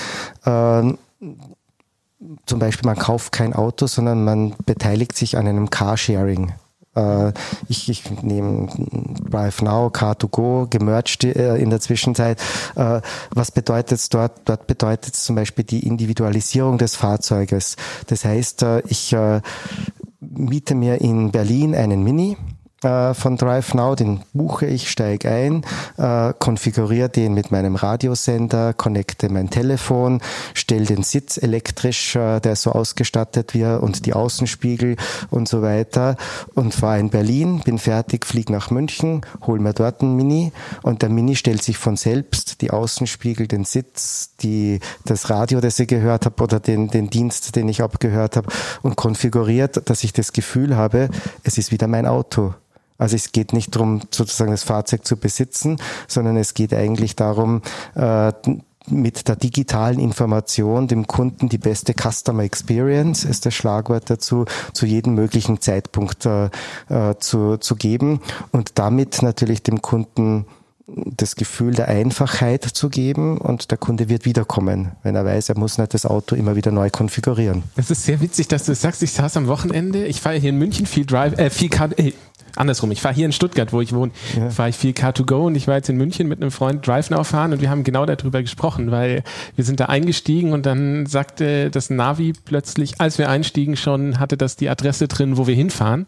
Ähm, 0.45 0.97
zum 2.45 2.59
Beispiel, 2.59 2.85
man 2.85 2.97
kauft 2.97 3.31
kein 3.31 3.53
Auto, 3.53 3.87
sondern 3.87 4.25
man 4.25 4.53
beteiligt 4.65 5.15
sich 5.15 5.37
an 5.37 5.47
einem 5.47 5.69
Carsharing. 5.69 6.53
Äh, 6.99 7.33
ich, 7.67 7.89
ich 7.89 8.09
nehme 8.21 8.67
Drive 9.29 9.61
Now, 9.61 9.87
Car2Go, 9.87 10.67
gemerged 10.69 11.23
äh, 11.23 11.57
in 11.57 11.69
der 11.69 11.79
Zwischenzeit. 11.79 12.41
Äh, 12.75 13.01
was 13.31 13.51
bedeutet 13.51 13.93
es 13.93 14.09
dort? 14.09 14.41
Dort 14.45 14.67
bedeutet 14.67 15.13
es 15.13 15.23
zum 15.23 15.35
Beispiel 15.35 15.63
die 15.63 15.85
Individualisierung 15.85 16.77
des 16.77 16.95
Fahrzeuges. 16.95 17.75
Das 18.07 18.25
heißt, 18.25 18.65
ich 18.87 19.15
miete 20.19 20.75
mir 20.75 21.01
in 21.01 21.31
Berlin 21.31 21.75
einen 21.75 22.03
Mini 22.03 22.37
äh, 22.83 23.13
von 23.13 23.37
DriveNow, 23.37 23.95
den 23.95 24.21
buche 24.33 24.65
ich, 24.65 24.89
steige 24.89 25.29
ein, 25.29 25.65
äh, 25.97 26.33
konfiguriere 26.37 27.09
den 27.09 27.33
mit 27.33 27.51
meinem 27.51 27.75
Radiosender, 27.75 28.73
connecte 28.73 29.29
mein 29.29 29.49
Telefon, 29.49 30.21
stelle 30.53 30.85
den 30.85 31.03
Sitz 31.03 31.37
elektrisch, 31.37 32.15
äh, 32.15 32.39
der 32.39 32.55
so 32.55 32.71
ausgestattet 32.71 33.53
wird 33.53 33.81
und 33.81 34.05
die 34.05 34.13
Außenspiegel 34.13 34.95
und 35.29 35.47
so 35.47 35.61
weiter 35.61 36.15
und 36.55 36.73
fahre 36.73 36.99
in 36.99 37.09
Berlin, 37.09 37.61
bin 37.65 37.79
fertig, 37.79 38.25
fliege 38.25 38.53
nach 38.53 38.71
München, 38.71 39.21
hol 39.45 39.59
mir 39.59 39.73
dort 39.73 40.01
ein 40.01 40.15
Mini 40.15 40.51
und 40.81 41.01
der 41.01 41.09
Mini 41.09 41.35
stellt 41.35 41.63
sich 41.63 41.77
von 41.77 41.97
selbst 41.97 42.61
die 42.61 42.71
Außenspiegel, 42.71 43.47
den 43.47 43.65
Sitz, 43.65 44.35
die, 44.41 44.79
das 45.05 45.29
Radio, 45.29 45.59
das 45.59 45.79
ich 45.79 45.87
gehört 45.87 46.25
habe 46.25 46.43
oder 46.43 46.59
den, 46.59 46.87
den 46.87 47.09
Dienst, 47.09 47.55
den 47.55 47.67
ich 47.67 47.81
abgehört 47.81 48.37
habe 48.37 48.49
und 48.81 48.95
konfiguriert, 48.95 49.89
dass 49.89 50.03
ich 50.03 50.13
das 50.13 50.33
Gefühl 50.33 50.75
habe, 50.75 51.09
es 51.43 51.57
ist 51.57 51.71
wieder 51.71 51.87
mein 51.87 52.05
Auto. 52.05 52.53
Also 52.99 53.15
es 53.15 53.31
geht 53.31 53.53
nicht 53.53 53.75
darum, 53.75 54.01
sozusagen 54.11 54.51
das 54.51 54.63
Fahrzeug 54.63 55.05
zu 55.05 55.17
besitzen, 55.17 55.77
sondern 56.07 56.37
es 56.37 56.53
geht 56.53 56.73
eigentlich 56.73 57.15
darum, 57.15 57.63
äh, 57.95 58.31
mit 58.87 59.27
der 59.27 59.35
digitalen 59.35 59.99
Information 59.99 60.87
dem 60.87 61.07
Kunden 61.07 61.49
die 61.49 61.57
beste 61.57 61.93
Customer 61.93 62.43
Experience 62.43 63.23
ist 63.23 63.45
das 63.45 63.53
Schlagwort 63.53 64.09
dazu, 64.09 64.45
zu 64.73 64.85
jedem 64.85 65.15
möglichen 65.15 65.61
Zeitpunkt 65.61 66.25
äh, 66.25 66.49
äh 66.89 67.15
zu, 67.19 67.57
zu 67.57 67.75
geben 67.75 68.21
und 68.51 68.79
damit 68.79 69.21
natürlich 69.21 69.63
dem 69.63 69.81
Kunden 69.81 70.45
das 70.95 71.35
Gefühl 71.35 71.73
der 71.73 71.87
Einfachheit 71.87 72.63
zu 72.63 72.89
geben 72.89 73.37
und 73.37 73.71
der 73.71 73.77
Kunde 73.77 74.09
wird 74.09 74.25
wiederkommen, 74.25 74.93
wenn 75.03 75.15
er 75.15 75.25
weiß, 75.25 75.49
er 75.49 75.57
muss 75.57 75.77
nicht 75.77 75.93
das 75.93 76.05
Auto 76.05 76.35
immer 76.35 76.55
wieder 76.55 76.71
neu 76.71 76.89
konfigurieren. 76.89 77.63
Es 77.75 77.91
ist 77.91 78.03
sehr 78.03 78.21
witzig, 78.21 78.47
dass 78.47 78.65
du 78.65 78.75
sagst, 78.75 79.03
ich 79.03 79.11
saß 79.11 79.37
am 79.37 79.47
Wochenende, 79.47 80.05
ich 80.05 80.21
fahre 80.21 80.37
hier 80.37 80.49
in 80.49 80.57
München 80.57 80.85
viel 80.85 81.05
Drive, 81.05 81.37
äh, 81.37 81.49
viel 81.49 81.69
Car, 81.69 81.89
äh, 81.97 82.13
andersrum. 82.55 82.91
Ich 82.91 83.01
fahre 83.01 83.15
hier 83.15 83.25
in 83.25 83.31
Stuttgart, 83.31 83.73
wo 83.73 83.81
ich 83.81 83.93
wohne, 83.93 84.11
ja. 84.35 84.49
fahre 84.49 84.69
ich 84.69 84.75
viel 84.75 84.91
Car2Go 84.91 85.45
und 85.47 85.55
ich 85.55 85.67
war 85.67 85.75
jetzt 85.75 85.89
in 85.89 85.97
München 85.97 86.27
mit 86.27 86.41
einem 86.41 86.51
Freund 86.51 86.85
Drive 86.85 87.09
Now 87.09 87.23
fahren 87.23 87.53
und 87.53 87.61
wir 87.61 87.69
haben 87.69 87.83
genau 87.83 88.05
darüber 88.05 88.41
gesprochen, 88.41 88.91
weil 88.91 89.23
wir 89.55 89.63
sind 89.63 89.79
da 89.79 89.85
eingestiegen 89.85 90.53
und 90.53 90.65
dann 90.65 91.05
sagte 91.05 91.69
das 91.69 91.89
Navi 91.89 92.33
plötzlich, 92.45 92.99
als 92.99 93.17
wir 93.17 93.29
einstiegen 93.29 93.77
schon, 93.77 94.19
hatte 94.19 94.37
das 94.37 94.55
die 94.55 94.69
Adresse 94.69 95.07
drin, 95.07 95.37
wo 95.37 95.47
wir 95.47 95.55
hinfahren. 95.55 96.07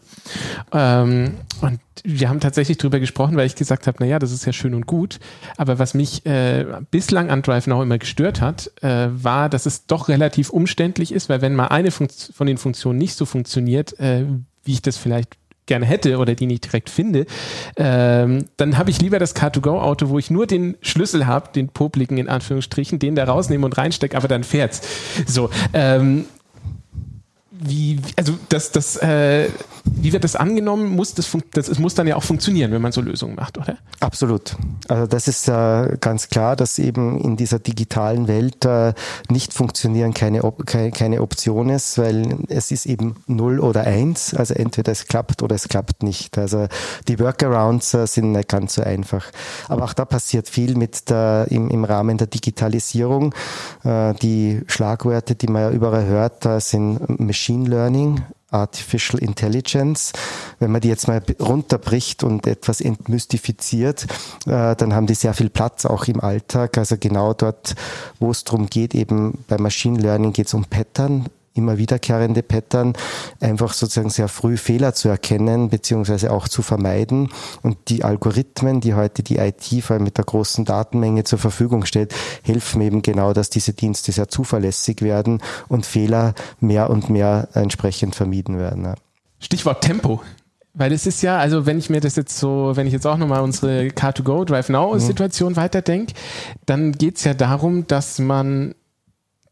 Ähm, 0.72 1.34
und 1.60 1.80
wir 2.04 2.28
haben 2.28 2.40
tatsächlich 2.40 2.78
darüber 2.78 3.00
gesprochen, 3.00 3.36
weil 3.36 3.46
ich 3.46 3.54
gesagt 3.54 3.86
habe, 3.86 3.98
naja, 4.00 4.18
das 4.18 4.32
ist 4.32 4.44
ja 4.44 4.52
schön 4.52 4.71
und 4.74 4.86
gut. 4.86 5.18
Aber 5.56 5.78
was 5.78 5.94
mich 5.94 6.24
äh, 6.26 6.64
bislang 6.90 7.30
an 7.30 7.42
Drive 7.42 7.66
Now 7.66 7.82
immer 7.82 7.98
gestört 7.98 8.40
hat, 8.40 8.70
äh, 8.82 9.08
war, 9.12 9.48
dass 9.48 9.66
es 9.66 9.86
doch 9.86 10.08
relativ 10.08 10.50
umständlich 10.50 11.12
ist, 11.12 11.28
weil 11.28 11.42
wenn 11.42 11.54
mal 11.54 11.68
eine 11.68 11.90
Funkt 11.90 12.32
von 12.34 12.46
den 12.46 12.58
Funktionen 12.58 12.98
nicht 12.98 13.16
so 13.16 13.24
funktioniert, 13.24 13.98
äh, 13.98 14.24
wie 14.64 14.72
ich 14.72 14.82
das 14.82 14.96
vielleicht 14.96 15.36
gerne 15.66 15.86
hätte 15.86 16.18
oder 16.18 16.34
die 16.34 16.46
nicht 16.46 16.64
direkt 16.64 16.90
finde, 16.90 17.26
ähm, 17.76 18.46
dann 18.56 18.78
habe 18.78 18.90
ich 18.90 19.00
lieber 19.00 19.18
das 19.18 19.36
Car2Go-Auto, 19.36 20.08
wo 20.08 20.18
ich 20.18 20.30
nur 20.30 20.46
den 20.46 20.76
Schlüssel 20.82 21.26
habe, 21.26 21.50
den 21.54 21.68
popligen 21.68 22.18
in 22.18 22.28
Anführungsstrichen, 22.28 22.98
den 22.98 23.14
da 23.14 23.24
rausnehme 23.24 23.64
und 23.64 23.78
reinstecke, 23.78 24.16
aber 24.16 24.28
dann 24.28 24.44
fährt's. 24.44 24.82
So, 25.26 25.50
ähm, 25.72 26.24
wie, 27.50 28.00
also 28.16 28.34
das, 28.48 28.72
das, 28.72 28.96
äh, 28.96 29.48
wie 29.84 30.12
wird 30.12 30.24
das 30.24 30.36
angenommen? 30.36 30.88
Muss 30.88 31.14
das, 31.14 31.30
das 31.52 31.68
es 31.68 31.78
muss 31.78 31.94
dann 31.94 32.06
ja 32.06 32.16
auch 32.16 32.22
funktionieren, 32.22 32.72
wenn 32.72 32.82
man 32.82 32.92
so 32.92 33.00
Lösungen 33.00 33.34
macht, 33.34 33.58
oder? 33.58 33.78
Absolut. 34.00 34.56
Also 34.88 35.06
das 35.06 35.28
ist 35.28 35.48
äh, 35.48 35.96
ganz 36.00 36.28
klar, 36.28 36.56
dass 36.56 36.78
eben 36.78 37.20
in 37.20 37.36
dieser 37.36 37.58
digitalen 37.58 38.28
Welt 38.28 38.64
äh, 38.64 38.94
nicht 39.28 39.52
funktionieren 39.52 40.14
keine, 40.14 40.44
Op 40.44 40.66
keine, 40.66 40.90
keine 40.90 41.22
Option 41.22 41.68
ist, 41.68 41.98
weil 41.98 42.38
es 42.48 42.70
ist 42.70 42.86
eben 42.86 43.16
null 43.26 43.60
oder 43.60 43.84
eins. 43.84 44.34
Also 44.34 44.54
entweder 44.54 44.92
es 44.92 45.06
klappt 45.06 45.42
oder 45.42 45.54
es 45.54 45.68
klappt 45.68 46.02
nicht. 46.02 46.38
Also 46.38 46.68
die 47.08 47.18
Workarounds 47.18 47.94
äh, 47.94 48.06
sind 48.06 48.32
nicht 48.32 48.48
ganz 48.48 48.74
so 48.74 48.82
einfach. 48.82 49.26
Aber 49.68 49.84
auch 49.84 49.92
da 49.92 50.04
passiert 50.04 50.48
viel 50.48 50.76
mit 50.76 51.10
der, 51.10 51.46
im, 51.50 51.68
im 51.70 51.84
Rahmen 51.84 52.18
der 52.18 52.26
Digitalisierung. 52.28 53.34
Äh, 53.84 54.14
die 54.14 54.62
Schlagwörter, 54.66 55.34
die 55.34 55.48
man 55.48 55.62
ja 55.62 55.70
überall 55.70 56.06
hört, 56.06 56.44
da 56.44 56.60
sind 56.60 57.20
Machine 57.20 57.68
Learning, 57.68 58.22
Artificial 58.52 59.20
Intelligence. 59.20 60.12
Wenn 60.58 60.70
man 60.70 60.80
die 60.80 60.88
jetzt 60.88 61.08
mal 61.08 61.22
runterbricht 61.40 62.22
und 62.22 62.46
etwas 62.46 62.80
entmystifiziert, 62.80 64.06
äh, 64.46 64.76
dann 64.76 64.94
haben 64.94 65.06
die 65.06 65.14
sehr 65.14 65.34
viel 65.34 65.50
Platz 65.50 65.84
auch 65.84 66.04
im 66.04 66.20
Alltag. 66.20 66.78
Also 66.78 66.96
genau 66.98 67.34
dort, 67.34 67.74
wo 68.20 68.30
es 68.30 68.44
darum 68.44 68.68
geht, 68.68 68.94
eben 68.94 69.44
bei 69.48 69.58
Machine 69.58 69.98
Learning 69.98 70.32
geht 70.32 70.46
es 70.46 70.54
um 70.54 70.64
Pattern, 70.64 71.26
immer 71.54 71.78
wiederkehrende 71.78 72.42
Pattern, 72.42 72.94
einfach 73.40 73.72
sozusagen 73.72 74.10
sehr 74.10 74.28
früh 74.28 74.56
Fehler 74.56 74.94
zu 74.94 75.08
erkennen, 75.08 75.68
beziehungsweise 75.68 76.32
auch 76.32 76.48
zu 76.48 76.62
vermeiden. 76.62 77.30
Und 77.62 77.76
die 77.88 78.04
Algorithmen, 78.04 78.80
die 78.80 78.94
heute 78.94 79.22
die 79.22 79.38
IT 79.38 79.66
vor 79.82 79.94
allem 79.94 80.04
mit 80.04 80.18
der 80.18 80.24
großen 80.24 80.64
Datenmenge 80.64 81.24
zur 81.24 81.38
Verfügung 81.38 81.84
stellt, 81.84 82.14
helfen 82.42 82.80
eben 82.80 83.02
genau, 83.02 83.32
dass 83.32 83.50
diese 83.50 83.72
Dienste 83.72 84.12
sehr 84.12 84.28
zuverlässig 84.28 85.02
werden 85.02 85.42
und 85.68 85.86
Fehler 85.86 86.34
mehr 86.60 86.90
und 86.90 87.10
mehr 87.10 87.48
entsprechend 87.54 88.14
vermieden 88.14 88.58
werden. 88.58 88.84
Ja. 88.84 88.94
Stichwort 89.38 89.82
Tempo. 89.82 90.20
Weil 90.74 90.92
es 90.92 91.06
ist 91.06 91.20
ja, 91.20 91.36
also 91.36 91.66
wenn 91.66 91.78
ich 91.78 91.90
mir 91.90 92.00
das 92.00 92.16
jetzt 92.16 92.38
so, 92.38 92.72
wenn 92.74 92.86
ich 92.86 92.94
jetzt 92.94 93.06
auch 93.06 93.18
nochmal 93.18 93.42
unsere 93.42 93.88
Car2Go, 93.88 94.46
Drive 94.46 94.70
Now 94.70 94.98
Situation 94.98 95.52
mhm. 95.52 95.56
weiterdenke, 95.56 96.14
dann 96.64 96.92
geht's 96.92 97.24
ja 97.24 97.34
darum, 97.34 97.86
dass 97.86 98.18
man 98.18 98.74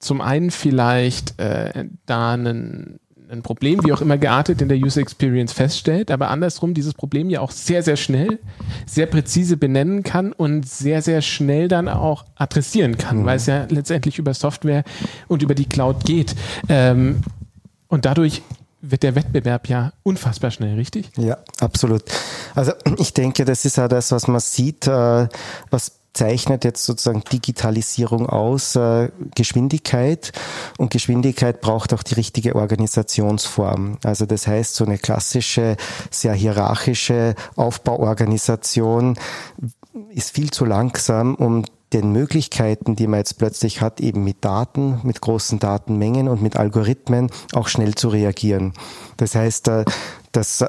zum 0.00 0.20
einen 0.20 0.50
vielleicht 0.50 1.38
äh, 1.38 1.86
da 2.06 2.32
einen 2.32 2.98
ein 3.30 3.42
Problem, 3.42 3.84
wie 3.84 3.92
auch 3.92 4.00
immer 4.00 4.18
geartet 4.18 4.60
in 4.60 4.68
der 4.68 4.78
User 4.78 5.00
Experience 5.00 5.52
feststellt, 5.52 6.10
aber 6.10 6.30
andersrum 6.30 6.74
dieses 6.74 6.94
Problem 6.94 7.30
ja 7.30 7.40
auch 7.40 7.52
sehr, 7.52 7.82
sehr 7.82 7.96
schnell, 7.96 8.40
sehr 8.86 9.06
präzise 9.06 9.56
benennen 9.56 10.02
kann 10.02 10.32
und 10.32 10.68
sehr, 10.68 11.00
sehr 11.00 11.22
schnell 11.22 11.68
dann 11.68 11.88
auch 11.88 12.24
adressieren 12.34 12.98
kann, 12.98 13.18
mhm. 13.18 13.26
weil 13.26 13.36
es 13.36 13.46
ja 13.46 13.66
letztendlich 13.68 14.18
über 14.18 14.34
Software 14.34 14.84
und 15.28 15.42
über 15.42 15.54
die 15.54 15.66
Cloud 15.66 16.04
geht. 16.04 16.34
Ähm, 16.68 17.22
und 17.88 18.04
dadurch 18.04 18.42
wird 18.82 19.02
der 19.02 19.14
Wettbewerb 19.14 19.68
ja 19.68 19.92
unfassbar 20.02 20.50
schnell, 20.50 20.74
richtig? 20.74 21.10
Ja, 21.16 21.38
absolut. 21.60 22.02
Also 22.54 22.72
ich 22.98 23.12
denke, 23.12 23.44
das 23.44 23.64
ist 23.64 23.76
ja 23.76 23.88
das, 23.88 24.10
was 24.10 24.26
man 24.26 24.40
sieht, 24.40 24.86
äh, 24.86 25.28
was 25.70 25.99
zeichnet 26.12 26.64
jetzt 26.64 26.84
sozusagen 26.84 27.22
Digitalisierung 27.32 28.28
aus, 28.28 28.76
äh, 28.76 29.10
Geschwindigkeit 29.34 30.32
und 30.78 30.90
Geschwindigkeit 30.90 31.60
braucht 31.60 31.94
auch 31.94 32.02
die 32.02 32.14
richtige 32.14 32.56
Organisationsform. 32.56 33.98
Also 34.02 34.26
das 34.26 34.46
heißt, 34.46 34.74
so 34.74 34.84
eine 34.84 34.98
klassische, 34.98 35.76
sehr 36.10 36.34
hierarchische 36.34 37.34
Aufbauorganisation 37.56 39.16
ist 40.10 40.32
viel 40.32 40.50
zu 40.50 40.64
langsam, 40.64 41.34
um 41.34 41.64
den 41.92 42.12
Möglichkeiten, 42.12 42.94
die 42.94 43.06
man 43.06 43.18
jetzt 43.18 43.38
plötzlich 43.38 43.80
hat, 43.80 44.00
eben 44.00 44.22
mit 44.22 44.44
Daten, 44.44 45.00
mit 45.02 45.20
großen 45.20 45.58
Datenmengen 45.58 46.28
und 46.28 46.40
mit 46.40 46.56
Algorithmen 46.56 47.30
auch 47.52 47.68
schnell 47.68 47.94
zu 47.94 48.08
reagieren. 48.08 48.74
Das 49.16 49.34
heißt, 49.34 49.68
äh, 49.68 49.84
dass 50.32 50.64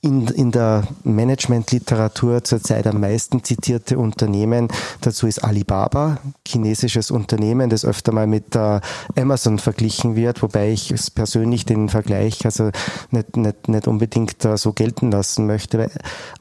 in, 0.00 0.26
in 0.28 0.50
der 0.52 0.84
Managementliteratur 1.04 2.44
zurzeit 2.44 2.86
am 2.86 3.00
meisten 3.00 3.42
zitierte 3.42 3.98
Unternehmen 3.98 4.68
dazu 5.00 5.26
ist 5.26 5.42
Alibaba, 5.44 6.18
chinesisches 6.46 7.10
Unternehmen, 7.10 7.70
das 7.70 7.84
öfter 7.84 8.12
mal 8.12 8.26
mit 8.26 8.54
äh, 8.54 8.80
Amazon 9.16 9.58
verglichen 9.58 10.16
wird, 10.16 10.42
wobei 10.42 10.70
ich 10.70 10.90
es 10.90 11.10
persönlich 11.10 11.64
den 11.64 11.88
Vergleich 11.88 12.44
also 12.44 12.70
nicht, 13.10 13.36
nicht, 13.36 13.68
nicht 13.68 13.88
unbedingt 13.88 14.44
äh, 14.44 14.56
so 14.56 14.72
gelten 14.72 15.10
lassen 15.10 15.46
möchte, 15.46 15.78
weil 15.78 15.90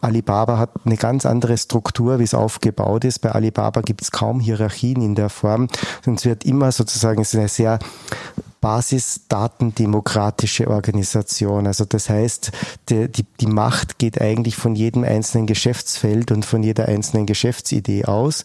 Alibaba 0.02 0.58
hat 0.58 0.72
eine 0.86 0.98
ganz 0.98 1.26
andere 1.26 1.58
Struktur, 1.58 2.20
wie 2.20 2.24
es 2.24 2.34
aufgebaut 2.34 3.06
ist. 3.06 3.20
Bei 3.20 3.32
Alibaba 3.32 3.82
gibt 3.82 4.02
es 4.02 4.12
kaum 4.12 4.40
Hierarchien 4.40 5.02
in 5.02 5.16
der 5.16 5.30
Form, 5.30 5.68
sondern 6.04 6.18
es 6.18 6.26
wird 6.26 6.46
immer 6.46 6.72
sozusagen, 6.72 7.26
eine 7.34 7.48
sehr 7.48 7.80
basisdatendemokratische 8.62 10.68
Organisation. 10.68 11.68
Also 11.68 11.86
das 11.86 12.10
heißt, 12.10 12.52
die, 12.90 13.12
die, 13.12 13.26
die 13.40 13.48
Macht 13.48 14.00
geht 14.00 14.22
eigentlich 14.22 14.56
von 14.56 14.76
jedem 14.76 15.04
einzelnen 15.04 15.48
Geschäftsfeld 15.48 16.32
und 16.32 16.46
von 16.46 16.64
jeder 16.64 16.88
einzelnen 16.88 17.26
Geschäftsidee 17.26 18.06
aus. 18.06 18.44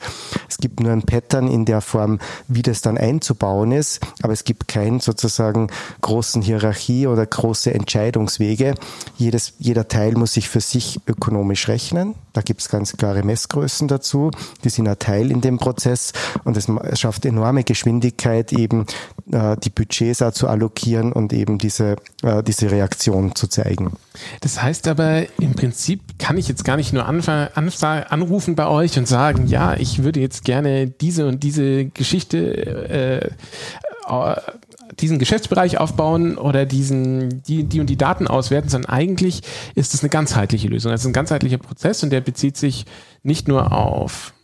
Es 0.49 0.59
gibt 0.59 0.81
nur 0.81 0.92
ein 0.92 1.02
Pattern 1.02 1.49
in 1.49 1.64
der 1.64 1.81
Form, 1.81 2.19
wie 2.49 2.62
das 2.62 2.83
dann 2.83 2.99
einzubauen 2.99 3.73
ist, 3.73 4.00
aber 4.23 4.33
es 4.33 4.45
gibt 4.45 4.69
keinen 4.69 5.00
sozusagen 5.00 5.69
großen 6.00 6.42
Hierarchie 6.42 7.07
oder 7.07 7.25
große 7.25 7.73
Entscheidungswege. 7.73 8.75
Jedes, 9.16 9.54
jeder 9.59 9.88
Teil 9.88 10.12
muss 10.12 10.35
sich 10.35 10.49
für 10.49 10.61
sich 10.61 11.00
ökonomisch 11.07 11.69
rechnen. 11.69 12.14
Da 12.33 12.40
gibt 12.40 12.61
es 12.61 12.69
ganz 12.69 12.97
klare 12.97 13.23
Messgrößen 13.23 13.88
dazu. 13.88 14.31
Die 14.64 14.71
sind 14.71 14.88
ein 14.88 14.99
Teil 14.99 15.31
in 15.31 15.40
dem 15.40 15.59
Prozess 15.59 16.12
und 16.45 16.57
es 16.57 16.69
schafft 16.99 17.26
enorme 17.26 17.64
Geschwindigkeit, 17.64 18.52
eben 18.52 18.87
äh, 19.31 19.57
die 19.59 19.71
Budgets 20.02 20.37
zu 20.37 20.49
allokieren 20.49 21.12
und 21.12 21.32
eben 21.32 21.59
diese, 21.59 21.97
äh, 22.23 22.42
diese 22.42 22.71
Reaktion 22.71 23.35
zu 23.35 23.47
zeigen. 23.47 23.92
Das 24.40 24.62
heißt 24.62 24.88
aber, 24.88 25.23
im 25.40 25.54
Prinzip 25.54 26.00
kann 26.18 26.37
ich 26.37 26.49
jetzt 26.49 26.64
gar 26.64 26.76
nicht 26.76 26.92
nur 26.92 27.06
anrufen 27.06 28.56
bei 28.56 28.66
euch 28.66 28.99
und 28.99 29.06
sagen, 29.06 29.47
ja, 29.47 29.75
ich 29.75 30.02
würde 30.02 30.21
jetzt 30.21 30.44
gerne 30.44 30.88
diese 30.88 31.26
und 31.26 31.42
diese 31.42 31.87
Geschichte 31.87 33.30
äh, 33.30 33.30
diesen 35.00 35.18
Geschäftsbereich 35.18 35.78
aufbauen 35.78 36.37
oder 36.37 36.66
diesen, 36.66 37.42
die, 37.44 37.64
die 37.64 37.80
und 37.80 37.88
die 37.88 37.97
Daten 37.97 38.26
auswerten, 38.26 38.68
sondern 38.68 38.90
eigentlich 38.90 39.42
ist 39.75 39.94
es 39.94 40.02
eine 40.02 40.11
ganzheitliche 40.11 40.68
Lösung. 40.68 40.92
Also 40.92 41.09
ein 41.09 41.14
ganzheitlicher 41.14 41.59
Prozess 41.59 42.02
und 42.02 42.11
der 42.11 42.21
bezieht 42.21 42.56
sich 42.56 42.85
nicht 43.23 43.49
nur 43.49 43.73
auf 43.73 44.35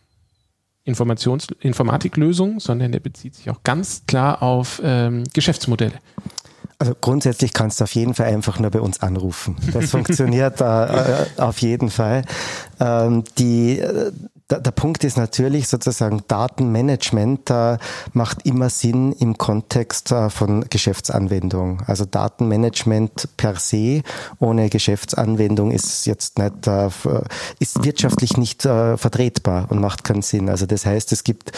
Informations 0.83 1.47
Informatiklösungen, 1.59 2.59
sondern 2.59 2.91
der 2.91 2.99
bezieht 2.99 3.35
sich 3.35 3.49
auch 3.49 3.63
ganz 3.63 4.03
klar 4.07 4.41
auf 4.41 4.81
ähm, 4.83 5.23
Geschäftsmodelle. 5.33 5.99
Also 6.81 6.95
grundsätzlich 6.99 7.51
kannst 7.51 7.81
du 7.81 7.83
auf 7.83 7.93
jeden 7.93 8.13
Fall 8.13 8.27
einfach 8.27 8.57
nur 8.57 8.71
bei 8.71 8.79
uns 8.79 9.01
anrufen. 9.01 9.57
Das 9.73 9.89
funktioniert 9.91 10.61
äh, 10.61 10.63
äh, 10.63 11.25
auf 11.37 11.59
jeden 11.59 11.89
Fall. 11.89 12.23
Ähm, 12.79 13.25
die, 13.37 13.79
äh, 13.79 14.13
der, 14.49 14.71
Punkt 14.71 15.03
ist 15.03 15.17
natürlich 15.17 15.67
sozusagen 15.67 16.21
Datenmanagement 16.27 17.49
äh, 17.49 17.77
macht 18.13 18.45
immer 18.45 18.69
Sinn 18.69 19.11
im 19.13 19.37
Kontext 19.37 20.11
äh, 20.11 20.29
von 20.29 20.65
Geschäftsanwendung. 20.69 21.81
Also 21.85 22.05
Datenmanagement 22.05 23.29
per 23.37 23.55
se 23.55 24.01
ohne 24.39 24.69
Geschäftsanwendung 24.69 25.71
ist 25.71 26.05
jetzt 26.05 26.39
nicht 26.39 26.67
äh, 26.67 26.89
ist 27.59 27.83
wirtschaftlich 27.83 28.37
nicht 28.37 28.65
äh, 28.65 28.97
vertretbar 28.97 29.67
und 29.69 29.79
macht 29.79 30.03
keinen 30.03 30.23
Sinn. 30.23 30.49
Also 30.49 30.65
das 30.65 30.85
heißt, 30.85 31.11
es 31.11 31.23
gibt 31.23 31.51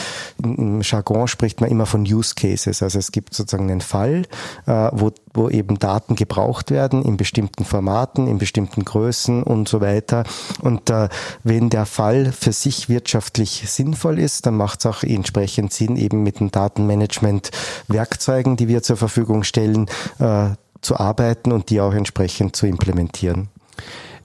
im 0.43 0.81
Jargon 0.81 1.27
spricht 1.27 1.61
man 1.61 1.69
immer 1.69 1.85
von 1.85 2.01
Use 2.01 2.35
Cases. 2.35 2.83
Also 2.83 2.99
es 2.99 3.11
gibt 3.11 3.33
sozusagen 3.33 3.71
einen 3.71 3.81
Fall, 3.81 4.23
äh, 4.65 4.89
wo 4.91 5.11
wo 5.33 5.49
eben 5.49 5.79
Daten 5.79 6.15
gebraucht 6.15 6.71
werden 6.71 7.03
in 7.03 7.17
bestimmten 7.17 7.65
Formaten, 7.65 8.27
in 8.27 8.37
bestimmten 8.37 8.83
Größen 8.83 9.43
und 9.43 9.69
so 9.69 9.81
weiter. 9.81 10.23
Und 10.61 10.89
äh, 10.89 11.09
wenn 11.43 11.69
der 11.69 11.85
Fall 11.85 12.31
für 12.31 12.51
sich 12.51 12.80
wirtschaftlich 12.89 13.63
sinnvoll 13.67 14.19
ist, 14.19 14.45
dann 14.45 14.57
macht 14.57 14.79
es 14.79 14.85
auch 14.85 15.03
entsprechend 15.03 15.73
Sinn, 15.73 15.97
eben 15.97 16.23
mit 16.23 16.39
den 16.39 16.51
Datenmanagement-Werkzeugen, 16.51 18.57
die 18.57 18.67
wir 18.67 18.83
zur 18.83 18.97
Verfügung 18.97 19.43
stellen, 19.43 19.87
äh, 20.19 20.49
zu 20.81 20.97
arbeiten 20.97 21.51
und 21.51 21.69
die 21.69 21.81
auch 21.81 21.93
entsprechend 21.93 22.55
zu 22.55 22.65
implementieren. 22.65 23.49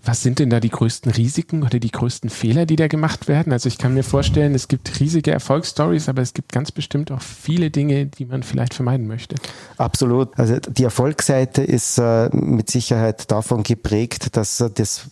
Was 0.07 0.23
sind 0.23 0.39
denn 0.39 0.51
da 0.51 0.61
die 0.61 0.69
größten 0.69 1.11
Risiken 1.11 1.65
oder 1.65 1.81
die 1.81 1.91
größten 1.91 2.31
Fehler, 2.31 2.65
die 2.65 2.77
da 2.77 2.87
gemacht 2.87 3.27
werden? 3.27 3.53
Also 3.53 3.67
ich 3.67 3.77
kann 3.77 3.93
mir 3.93 4.05
vorstellen, 4.05 4.55
es 4.55 4.69
gibt 4.69 5.01
riesige 5.01 5.33
Erfolgsstories, 5.33 6.09
aber 6.09 6.23
es 6.23 6.33
gibt 6.33 6.53
ganz 6.53 6.71
bestimmt 6.71 7.11
auch 7.11 7.21
viele 7.21 7.73
Dinge, 7.73 8.07
die 8.07 8.25
man 8.25 8.45
vielleicht 8.45 8.75
vermeiden 8.75 9.09
möchte. 9.09 9.35
Absolut. 9.79 10.29
Also 10.39 10.59
die 10.61 10.85
Erfolgsseite 10.85 11.65
ist 11.65 11.99
äh, 11.99 12.29
mit 12.33 12.71
Sicherheit 12.71 13.33
davon 13.33 13.65
geprägt, 13.65 14.37
dass 14.37 14.61
äh, 14.61 14.71
das 14.73 15.11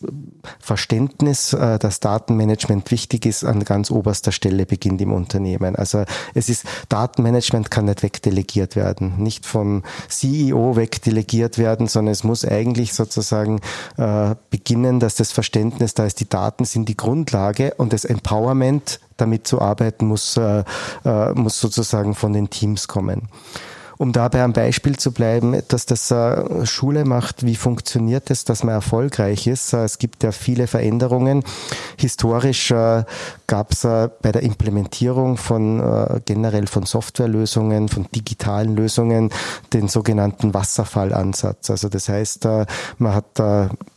Verständnis, 0.60 1.52
äh, 1.52 1.80
dass 1.80 1.98
Datenmanagement 1.98 2.88
wichtig 2.92 3.26
ist, 3.26 3.42
an 3.42 3.64
ganz 3.64 3.90
oberster 3.90 4.30
Stelle 4.30 4.64
beginnt 4.64 5.00
im 5.00 5.12
Unternehmen. 5.12 5.74
Also 5.74 6.04
es 6.34 6.48
ist 6.48 6.66
Datenmanagement 6.88 7.68
kann 7.68 7.86
nicht 7.86 8.04
wegdelegiert 8.04 8.76
werden, 8.76 9.14
nicht 9.18 9.44
vom 9.44 9.82
CEO 10.08 10.76
wegdelegiert 10.76 11.58
werden, 11.58 11.88
sondern 11.88 12.12
es 12.12 12.22
muss 12.22 12.44
eigentlich 12.44 12.94
sozusagen 12.94 13.60
äh, 13.96 14.36
beginnen 14.50 14.83
erkennen, 14.84 15.00
dass 15.00 15.16
das 15.16 15.32
Verständnis 15.32 15.94
da 15.94 16.04
ist, 16.04 16.20
die 16.20 16.28
Daten 16.28 16.64
sind 16.64 16.88
die 16.88 16.96
Grundlage 16.96 17.74
und 17.76 17.92
das 17.92 18.04
Empowerment, 18.04 19.00
damit 19.16 19.46
zu 19.46 19.60
arbeiten, 19.60 20.06
muss, 20.06 20.36
äh, 20.36 20.64
äh, 21.04 21.32
muss 21.32 21.60
sozusagen 21.60 22.14
von 22.14 22.32
den 22.32 22.50
Teams 22.50 22.88
kommen. 22.88 23.28
Um 23.96 24.12
dabei 24.12 24.42
am 24.42 24.52
Beispiel 24.52 24.96
zu 24.96 25.12
bleiben, 25.12 25.62
dass 25.68 25.86
das 25.86 26.10
äh, 26.10 26.66
Schule 26.66 27.04
macht, 27.04 27.46
wie 27.46 27.54
funktioniert 27.54 28.28
es, 28.28 28.44
dass 28.44 28.64
man 28.64 28.74
erfolgreich 28.74 29.46
ist. 29.46 29.72
Äh, 29.72 29.84
es 29.84 29.98
gibt 29.98 30.24
ja 30.24 30.32
viele 30.32 30.66
Veränderungen. 30.66 31.44
Historisch 31.96 32.74
gab 33.46 33.72
es 33.72 33.82
bei 33.82 34.32
der 34.32 34.42
Implementierung 34.42 35.36
von 35.36 36.20
generell 36.24 36.66
von 36.66 36.86
Softwarelösungen, 36.86 37.88
von 37.88 38.06
digitalen 38.12 38.74
Lösungen 38.74 39.30
den 39.72 39.86
sogenannten 39.88 40.54
Wasserfallansatz. 40.54 41.70
Also 41.70 41.88
das 41.88 42.08
heißt, 42.08 42.48
man 42.98 43.14
hat 43.14 43.40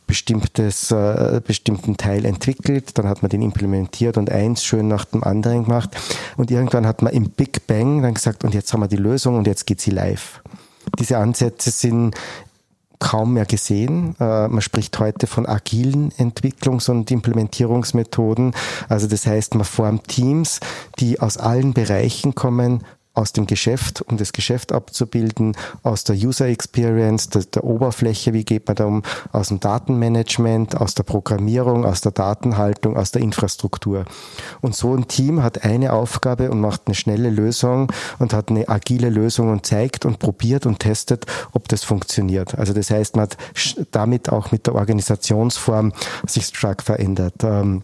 bestimmtes, 0.08 0.92
äh, 0.92 1.42
bestimmten 1.46 1.98
Teil 1.98 2.26
entwickelt, 2.26 2.98
dann 2.98 3.08
hat 3.08 3.22
man 3.22 3.30
den 3.30 3.42
implementiert 3.42 4.18
und 4.18 4.32
eins 4.32 4.64
schön 4.64 4.88
nach 4.88 5.06
dem 5.06 5.24
anderen 5.24 5.66
gemacht. 5.66 5.90
Und 6.38 6.50
irgendwann 6.50 6.88
hat 6.88 7.02
man 7.02 7.14
im 7.14 7.30
Big 7.30 7.68
Bang 7.68 8.02
dann 8.02 8.14
gesagt, 8.14 8.44
und 8.44 8.54
jetzt 8.54 8.74
haben 8.74 8.82
wir 8.82 8.88
die 8.88 8.96
Lösung 8.96 9.36
und 9.36 9.46
jetzt 9.46 9.68
geht 9.68 9.82
sie 9.82 9.92
live. 9.92 10.42
Diese 10.98 11.18
Ansätze 11.18 11.70
sind 11.70 12.16
kaum 13.00 13.34
mehr 13.34 13.46
gesehen. 13.46 14.16
Äh, 14.20 14.48
man 14.48 14.62
spricht 14.62 14.98
heute 15.00 15.28
von 15.28 15.46
agilen 15.46 16.12
Entwicklungs- 16.14 16.90
und 16.90 17.12
Implementierungsmethoden. 17.12 18.54
Also 18.90 19.08
das 19.08 19.28
heißt, 19.28 19.56
man 19.56 19.66
formt 19.66 20.08
Teams, 20.08 20.60
die 21.00 21.20
aus 21.20 21.38
allen 21.38 21.74
Bereichen 21.74 22.34
kommen, 22.34 22.84
aus 23.18 23.34
dem 23.34 23.48
Geschäft, 23.48 24.02
um 24.02 24.18
das 24.18 24.32
Geschäft 24.32 24.72
abzubilden, 24.72 25.56
aus 25.84 26.04
der 26.04 26.16
User 26.16 26.48
Experience, 26.48 27.30
der, 27.30 27.44
der, 27.44 27.64
Oberfläche, 27.64 28.34
wie 28.34 28.46
geht 28.46 28.68
man 28.68 28.76
da 28.76 28.86
um, 28.86 29.04
aus 29.32 29.48
dem 29.50 29.60
Datenmanagement, 29.60 30.80
aus 30.80 30.94
der 30.94 31.04
Programmierung, 31.04 31.86
aus 31.86 32.02
der 32.02 32.12
Datenhaltung, 32.12 32.96
aus 32.96 33.12
der 33.12 33.22
Infrastruktur. 33.22 34.06
Und 34.62 34.76
so 34.76 34.96
ein 34.96 35.08
Team 35.08 35.42
hat 35.42 35.64
eine 35.64 35.94
Aufgabe 35.94 36.52
und 36.52 36.62
macht 36.62 36.84
eine 36.86 36.96
schnelle 36.96 37.30
Lösung 37.30 37.92
und 38.20 38.34
hat 38.34 38.50
eine 38.50 38.70
agile 38.70 39.10
Lösung 39.10 39.50
und 39.52 39.66
zeigt 39.66 40.06
und 40.06 40.20
probiert 40.20 40.66
und 40.66 40.80
testet, 40.80 41.26
ob 41.54 41.68
das 41.68 41.84
funktioniert. 41.84 42.58
Also 42.58 42.74
das 42.74 42.92
heißt, 42.92 43.16
man 43.16 43.24
hat 43.24 43.38
damit 43.92 44.30
auch 44.30 44.52
mit 44.52 44.68
der 44.68 44.76
Organisationsform 44.76 45.92
sich 46.28 46.46
stark 46.46 46.84
verändert. 46.84 47.44
Ähm, 47.44 47.84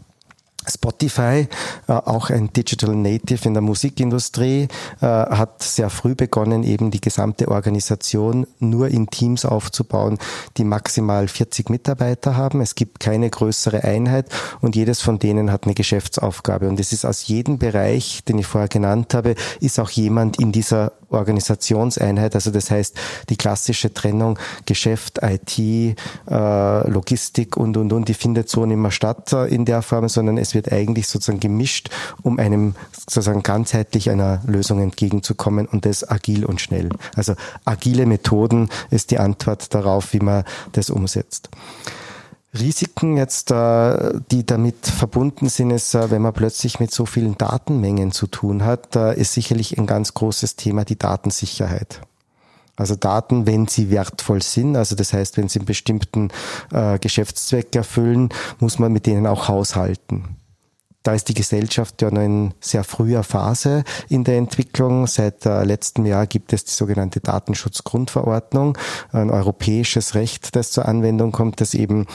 Spotify, 0.69 1.47
äh, 1.88 1.91
auch 1.91 2.30
ein 2.30 2.52
Digital 2.54 2.95
Native 2.95 3.47
in 3.47 3.54
der 3.54 3.62
Musikindustrie, 3.62 4.67
äh, 5.02 5.06
hat 5.06 5.63
sehr 5.63 5.89
früh 5.89 6.15
begonnen, 6.15 6.63
eben 6.63 6.91
die 6.91 7.02
gesamte 7.02 7.49
Organisation 7.49 8.47
nur 8.60 8.88
in 8.88 9.08
Teams 9.08 9.45
aufzubauen, 9.45 10.17
die 10.58 10.63
maximal 10.63 11.28
40 11.28 11.69
Mitarbeiter 11.69 12.36
haben. 12.36 12.62
Es 12.62 12.76
gibt 12.76 12.99
keine 12.99 13.30
größere 13.30 13.84
Einheit 13.84 14.28
und 14.62 14.76
jedes 14.76 15.02
von 15.02 15.19
denen 15.19 15.52
hat 15.52 15.65
eine 15.65 15.73
Geschäftsaufgabe. 15.73 16.67
Und 16.69 16.80
es 16.80 16.93
ist 16.93 17.06
aus 17.06 17.28
jedem 17.28 17.58
Bereich, 17.58 18.23
den 18.23 18.38
ich 18.39 18.47
vorher 18.47 18.67
genannt 18.67 19.13
habe, 19.13 19.36
ist 19.60 19.80
auch 19.80 19.89
jemand 19.89 20.39
in 20.39 20.52
dieser 20.52 20.93
Organisationseinheit. 21.13 22.36
Also 22.36 22.52
das 22.52 22.71
heißt, 22.71 22.95
die 23.30 23.38
klassische 23.38 23.93
Trennung 23.93 24.39
Geschäft, 24.65 25.19
IT, 25.21 25.60
äh, 25.60 25.95
Logistik 26.89 27.56
und, 27.56 27.78
und, 27.78 27.93
und, 27.93 28.08
die 28.08 28.13
findet 28.13 28.49
so 28.49 28.65
nicht 28.65 28.78
mehr 28.78 28.91
statt 28.91 29.32
in 29.34 29.65
der 29.65 29.82
Form, 29.82 30.10
sondern 30.10 30.38
es 30.38 30.52
wird 30.53 30.71
eigentlich 30.71 31.07
sozusagen 31.07 31.39
gemischt, 31.39 31.89
um 32.21 32.39
einem 32.39 32.75
sozusagen 32.91 33.43
ganzheitlich 33.43 34.09
einer 34.09 34.41
Lösung 34.45 34.81
entgegenzukommen 34.81 35.67
und 35.67 35.85
das 35.85 36.09
agil 36.09 36.45
und 36.45 36.61
schnell. 36.61 36.89
Also 37.15 37.35
agile 37.65 38.05
Methoden 38.05 38.69
ist 38.89 39.11
die 39.11 39.19
Antwort 39.19 39.73
darauf, 39.73 40.13
wie 40.13 40.19
man 40.19 40.43
das 40.73 40.89
umsetzt. 40.89 41.49
Risiken 42.57 43.17
jetzt, 43.17 43.49
äh, 43.49 44.13
die 44.31 44.45
damit 44.45 44.85
verbunden 44.85 45.49
sind, 45.49 45.71
ist, 45.71 45.95
äh, 45.95 46.11
wenn 46.11 46.21
man 46.21 46.33
plötzlich 46.33 46.79
mit 46.79 46.91
so 46.91 47.05
vielen 47.05 47.37
Datenmengen 47.37 48.11
zu 48.11 48.27
tun 48.27 48.63
hat, 48.63 48.95
ist 48.95 49.33
sicherlich 49.33 49.77
ein 49.77 49.87
ganz 49.87 50.13
großes 50.13 50.55
Thema 50.55 50.85
die 50.85 50.97
Datensicherheit. 50.97 52.01
Also 52.75 52.95
Daten, 52.95 53.45
wenn 53.45 53.67
sie 53.67 53.91
wertvoll 53.91 54.41
sind, 54.41 54.75
also 54.75 54.95
das 54.95 55.13
heißt, 55.13 55.37
wenn 55.37 55.47
sie 55.47 55.59
einen 55.59 55.67
bestimmten 55.67 56.29
äh, 56.71 56.97
Geschäftszweck 56.97 57.75
erfüllen, 57.75 58.29
muss 58.59 58.79
man 58.79 58.91
mit 58.91 59.05
denen 59.05 59.27
auch 59.27 59.47
haushalten. 59.47 60.37
Da 61.03 61.13
ist 61.13 61.27
die 61.27 61.33
Gesellschaft 61.33 62.01
ja 62.01 62.09
noch 62.09 62.21
in 62.21 62.53
sehr 62.61 62.85
früher 62.85 63.23
Phase 63.23 63.83
in 64.09 64.23
der 64.23 64.37
Entwicklung. 64.37 65.05
Seit 65.07 65.45
äh, 65.45 65.63
letztem 65.63 66.05
Jahr 66.05 66.27
gibt 66.27 66.53
es 66.53 66.63
die 66.63 66.71
sogenannte 66.71 67.19
Datenschutzgrundverordnung, 67.19 68.77
ein 69.11 69.29
europäisches 69.29 70.15
Recht, 70.15 70.55
das 70.55 70.71
zur 70.71 70.85
Anwendung 70.85 71.33
kommt, 71.33 71.59
das 71.59 71.73
eben 71.73 72.07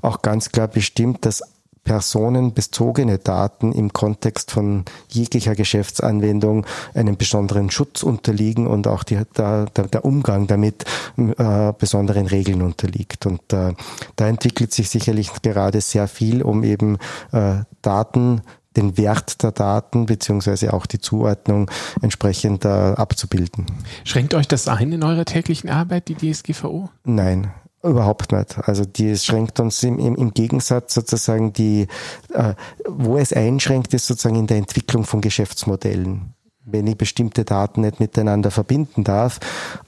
auch 0.00 0.22
ganz 0.22 0.50
klar 0.50 0.68
bestimmt, 0.68 1.26
dass 1.26 1.42
personenbezogene 1.86 3.18
Daten 3.18 3.70
im 3.70 3.92
Kontext 3.92 4.50
von 4.50 4.84
jeglicher 5.08 5.54
Geschäftsanwendung 5.54 6.66
einem 6.94 7.16
besonderen 7.16 7.70
Schutz 7.70 8.02
unterliegen 8.02 8.66
und 8.66 8.88
auch 8.88 9.04
die, 9.04 9.20
der, 9.38 9.66
der 9.66 10.04
Umgang 10.04 10.48
damit 10.48 10.84
äh, 11.16 11.72
besonderen 11.78 12.26
Regeln 12.26 12.60
unterliegt. 12.60 13.24
Und 13.24 13.52
äh, 13.52 13.72
da 14.16 14.26
entwickelt 14.26 14.74
sich 14.74 14.90
sicherlich 14.90 15.30
gerade 15.42 15.80
sehr 15.80 16.08
viel, 16.08 16.42
um 16.42 16.64
eben 16.64 16.98
äh, 17.30 17.58
Daten 17.82 18.42
den 18.76 18.98
Wert 18.98 19.42
der 19.44 19.52
Daten 19.52 20.06
beziehungsweise 20.06 20.74
auch 20.74 20.86
die 20.86 20.98
Zuordnung 20.98 21.70
entsprechend 22.02 22.64
äh, 22.64 22.68
abzubilden. 22.68 23.64
Schränkt 24.04 24.34
euch 24.34 24.48
das 24.48 24.66
ein 24.66 24.92
in 24.92 25.04
eurer 25.04 25.24
täglichen 25.24 25.70
Arbeit, 25.70 26.08
die 26.08 26.16
DSGVO? 26.16 26.90
Nein, 27.04 27.52
Überhaupt 27.86 28.32
nicht. 28.32 28.58
Also 28.68 28.84
die 28.84 29.16
schränkt 29.16 29.60
uns 29.60 29.82
im, 29.82 29.98
im, 29.98 30.16
im 30.16 30.34
Gegensatz 30.34 30.94
sozusagen 30.94 31.52
die, 31.52 31.86
äh, 32.32 32.54
wo 32.86 33.16
es 33.16 33.32
einschränkt, 33.32 33.94
ist 33.94 34.06
sozusagen 34.06 34.36
in 34.36 34.46
der 34.46 34.56
Entwicklung 34.56 35.04
von 35.04 35.20
Geschäftsmodellen 35.20 36.34
wenn 36.66 36.86
ich 36.88 36.98
bestimmte 36.98 37.44
Daten 37.44 37.82
nicht 37.82 38.00
miteinander 38.00 38.50
verbinden 38.50 39.04
darf. 39.04 39.38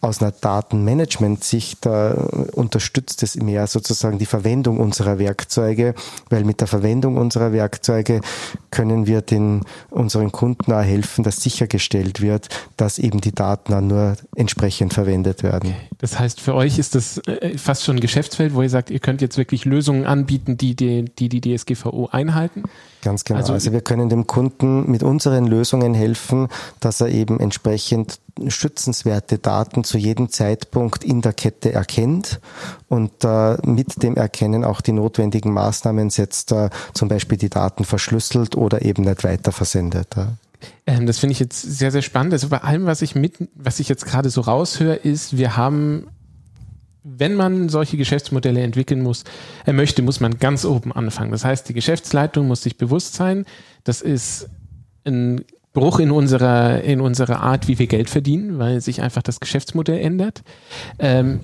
Aus 0.01 0.23
einer 0.23 0.31
Datenmanagement-Sicht 0.31 1.85
äh, 1.87 2.15
unterstützt 2.53 3.23
es 3.25 3.37
mehr 3.37 3.67
sozusagen 3.67 4.19
die 4.19 4.27
Verwendung 4.27 4.79
unserer 4.79 5.19
Werkzeuge, 5.19 5.95
weil 6.31 6.45
mit 6.45 6.61
der 6.61 6.69
Verwendung 6.69 7.17
unserer 7.17 7.53
Werkzeuge 7.53 8.21
können 8.71 9.07
wir 9.07 9.23
den 9.23 9.63
unseren 9.91 10.31
Kunden 10.31 10.73
auch 10.73 10.83
helfen, 10.83 11.25
dass 11.25 11.43
sichergestellt 11.43 12.21
wird, 12.21 12.49
dass 12.77 12.99
eben 12.99 13.21
die 13.21 13.35
Daten 13.35 13.75
auch 13.75 13.81
nur 13.81 14.17
entsprechend 14.37 14.95
verwendet 14.95 15.43
werden. 15.43 15.75
Das 15.99 16.19
heißt, 16.19 16.41
für 16.41 16.55
euch 16.55 16.79
ist 16.79 16.95
das 16.95 17.19
äh, 17.27 17.59
fast 17.59 17.85
schon 17.85 17.97
ein 17.97 18.01
Geschäftsfeld, 18.01 18.55
wo 18.55 18.63
ihr 18.63 18.71
sagt, 18.71 18.91
ihr 18.91 19.01
könnt 19.01 19.21
jetzt 19.21 19.37
wirklich 19.37 19.65
Lösungen 19.65 20.07
anbieten, 20.07 20.57
die 20.57 20.77
die, 20.77 21.05
die, 21.05 21.29
die 21.29 21.57
DSGVO 21.57 22.09
einhalten? 22.13 22.63
Ganz 23.09 23.25
genau. 23.25 23.41
Also, 23.41 23.55
also 23.55 23.73
wir 23.73 23.81
können 23.81 24.11
dem 24.11 24.27
Kunden 24.27 24.91
mit 24.91 25.03
unseren 25.03 25.47
Lösungen 25.47 25.95
helfen, 25.95 26.49
dass 26.79 27.01
er 27.01 27.09
eben 27.09 27.41
entsprechend 27.41 28.21
schützenswerte 28.49 29.39
Daten 29.39 29.83
zu 29.83 29.97
jedem 29.97 30.29
Zeitpunkt 30.29 31.05
in 31.05 31.23
der 31.23 31.33
Kette 31.33 31.73
erkennt 31.73 32.39
und 32.89 33.25
äh, 33.25 33.57
mit 33.67 34.03
dem 34.03 34.17
Erkennen 34.17 34.63
auch 34.63 34.83
die 34.83 34.93
notwendigen 34.93 35.55
Maßnahmen 35.55 36.11
setzt, 36.11 36.53
äh, 36.53 36.69
zum 36.93 37.09
Beispiel 37.09 37.39
die 37.39 37.49
Daten 37.49 37.87
verschlüsselt 37.87 38.57
oder 38.57 38.83
eben 38.83 39.05
nicht 39.05 39.25
weiter 39.25 39.53
versendet. 39.53 40.09
Ja. 40.15 40.35
Ähm, 40.87 41.07
das 41.07 41.19
finde 41.19 41.33
ich 41.33 41.41
jetzt 41.41 41.63
sehr, 41.63 41.91
sehr 41.91 42.03
spannend. 42.03 42.35
Also 42.35 42.51
bei 42.51 42.59
allem, 42.59 42.85
was 42.85 43.01
ich 43.01 43.15
mit, 43.15 43.37
was 43.55 43.81
ich 43.81 43.89
jetzt 43.89 44.05
gerade 44.05 44.29
so 44.29 44.43
raushöre, 44.43 44.97
ist, 44.97 45.39
wir 45.39 45.57
haben 45.57 46.09
wenn 47.17 47.35
man 47.35 47.69
solche 47.69 47.97
Geschäftsmodelle 47.97 48.61
entwickeln 48.61 49.03
muss, 49.03 49.25
er 49.65 49.73
möchte, 49.73 50.03
muss 50.03 50.21
man 50.21 50.39
ganz 50.39 50.65
oben 50.65 50.93
anfangen. 50.93 51.31
Das 51.31 51.45
heißt, 51.45 51.69
die 51.69 51.75
Geschäftsleitung 51.75 52.47
muss 52.47 52.63
sich 52.63 52.77
bewusst 52.77 53.15
sein, 53.15 53.45
das 53.85 54.03
ist 54.03 54.51
ein 55.05 55.45
Bruch 55.73 56.01
in 56.01 56.11
unserer, 56.11 56.83
in 56.83 57.01
unserer 57.01 57.41
Art, 57.41 57.69
wie 57.69 57.79
wir 57.79 57.87
Geld 57.87 58.11
verdienen, 58.11 58.59
weil 58.59 58.81
sich 58.81 59.01
einfach 59.01 59.23
das 59.23 59.41
Geschäftsmodell 59.41 59.99
ändert. 60.01 60.43
Ähm, 60.99 61.41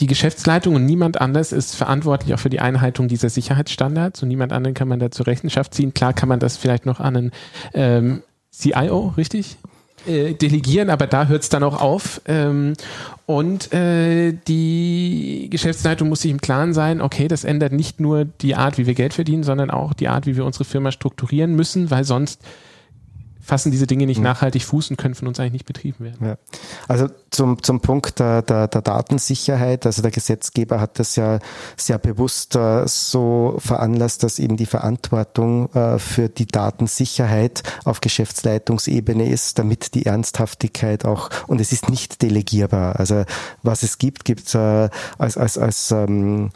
die 0.00 0.06
Geschäftsleitung 0.06 0.74
und 0.74 0.86
niemand 0.86 1.20
anders 1.20 1.52
ist 1.52 1.76
verantwortlich 1.76 2.34
auch 2.34 2.38
für 2.38 2.50
die 2.50 2.60
Einhaltung 2.60 3.06
dieser 3.06 3.28
Sicherheitsstandards 3.28 4.22
und 4.22 4.28
niemand 4.28 4.52
anderen 4.52 4.74
kann 4.74 4.88
man 4.88 4.98
da 4.98 5.10
zur 5.10 5.26
Rechenschaft 5.26 5.74
ziehen. 5.74 5.94
Klar 5.94 6.12
kann 6.12 6.28
man 6.28 6.40
das 6.40 6.56
vielleicht 6.56 6.86
noch 6.86 6.98
an 6.98 7.16
einen 7.16 7.30
ähm, 7.74 8.22
CIO, 8.50 9.14
richtig? 9.16 9.58
Äh, 10.06 10.34
delegieren, 10.34 10.90
aber 10.90 11.06
da 11.06 11.28
hört 11.28 11.44
es 11.44 11.48
dann 11.48 11.62
auch 11.62 11.80
auf. 11.80 12.20
Ähm, 12.26 12.74
und 13.24 13.72
äh, 13.72 14.34
die 14.46 15.48
Geschäftsleitung 15.50 16.10
muss 16.10 16.20
sich 16.20 16.30
im 16.30 16.42
Klaren 16.42 16.74
sein, 16.74 17.00
okay, 17.00 17.26
das 17.26 17.44
ändert 17.44 17.72
nicht 17.72 18.00
nur 18.00 18.26
die 18.26 18.54
Art, 18.54 18.76
wie 18.76 18.86
wir 18.86 18.92
Geld 18.92 19.14
verdienen, 19.14 19.44
sondern 19.44 19.70
auch 19.70 19.94
die 19.94 20.08
Art, 20.08 20.26
wie 20.26 20.36
wir 20.36 20.44
unsere 20.44 20.64
Firma 20.64 20.92
strukturieren 20.92 21.54
müssen, 21.54 21.90
weil 21.90 22.04
sonst 22.04 22.42
fassen 23.44 23.70
diese 23.70 23.86
Dinge 23.86 24.06
nicht 24.06 24.18
mhm. 24.18 24.24
nachhaltig 24.24 24.64
Fuß 24.64 24.90
und 24.90 24.96
können 24.96 25.14
von 25.14 25.28
uns 25.28 25.38
eigentlich 25.38 25.52
nicht 25.52 25.66
betrieben 25.66 26.04
werden. 26.04 26.26
Ja. 26.26 26.36
Also 26.88 27.08
zum, 27.30 27.62
zum 27.62 27.80
Punkt 27.80 28.18
der, 28.18 28.42
der, 28.42 28.68
der 28.68 28.82
Datensicherheit, 28.82 29.86
also 29.86 30.02
der 30.02 30.10
Gesetzgeber 30.10 30.80
hat 30.80 30.98
das 30.98 31.16
ja 31.16 31.38
sehr 31.76 31.98
bewusst 31.98 32.56
äh, 32.56 32.86
so 32.86 33.56
veranlasst, 33.58 34.22
dass 34.22 34.38
eben 34.38 34.56
die 34.56 34.66
Verantwortung 34.66 35.72
äh, 35.74 35.98
für 35.98 36.28
die 36.28 36.46
Datensicherheit 36.46 37.62
auf 37.84 38.00
Geschäftsleitungsebene 38.00 39.28
ist, 39.28 39.58
damit 39.58 39.94
die 39.94 40.06
Ernsthaftigkeit 40.06 41.04
auch, 41.04 41.30
und 41.46 41.60
es 41.60 41.72
ist 41.72 41.88
nicht 41.88 42.22
delegierbar. 42.22 42.96
Also 42.98 43.24
was 43.62 43.82
es 43.82 43.98
gibt, 43.98 44.24
gibt 44.24 44.48
es 44.48 44.54
äh, 44.54 44.88
als, 45.18 45.36
als, 45.36 45.58
als 45.58 45.90
ähm, 45.90 46.50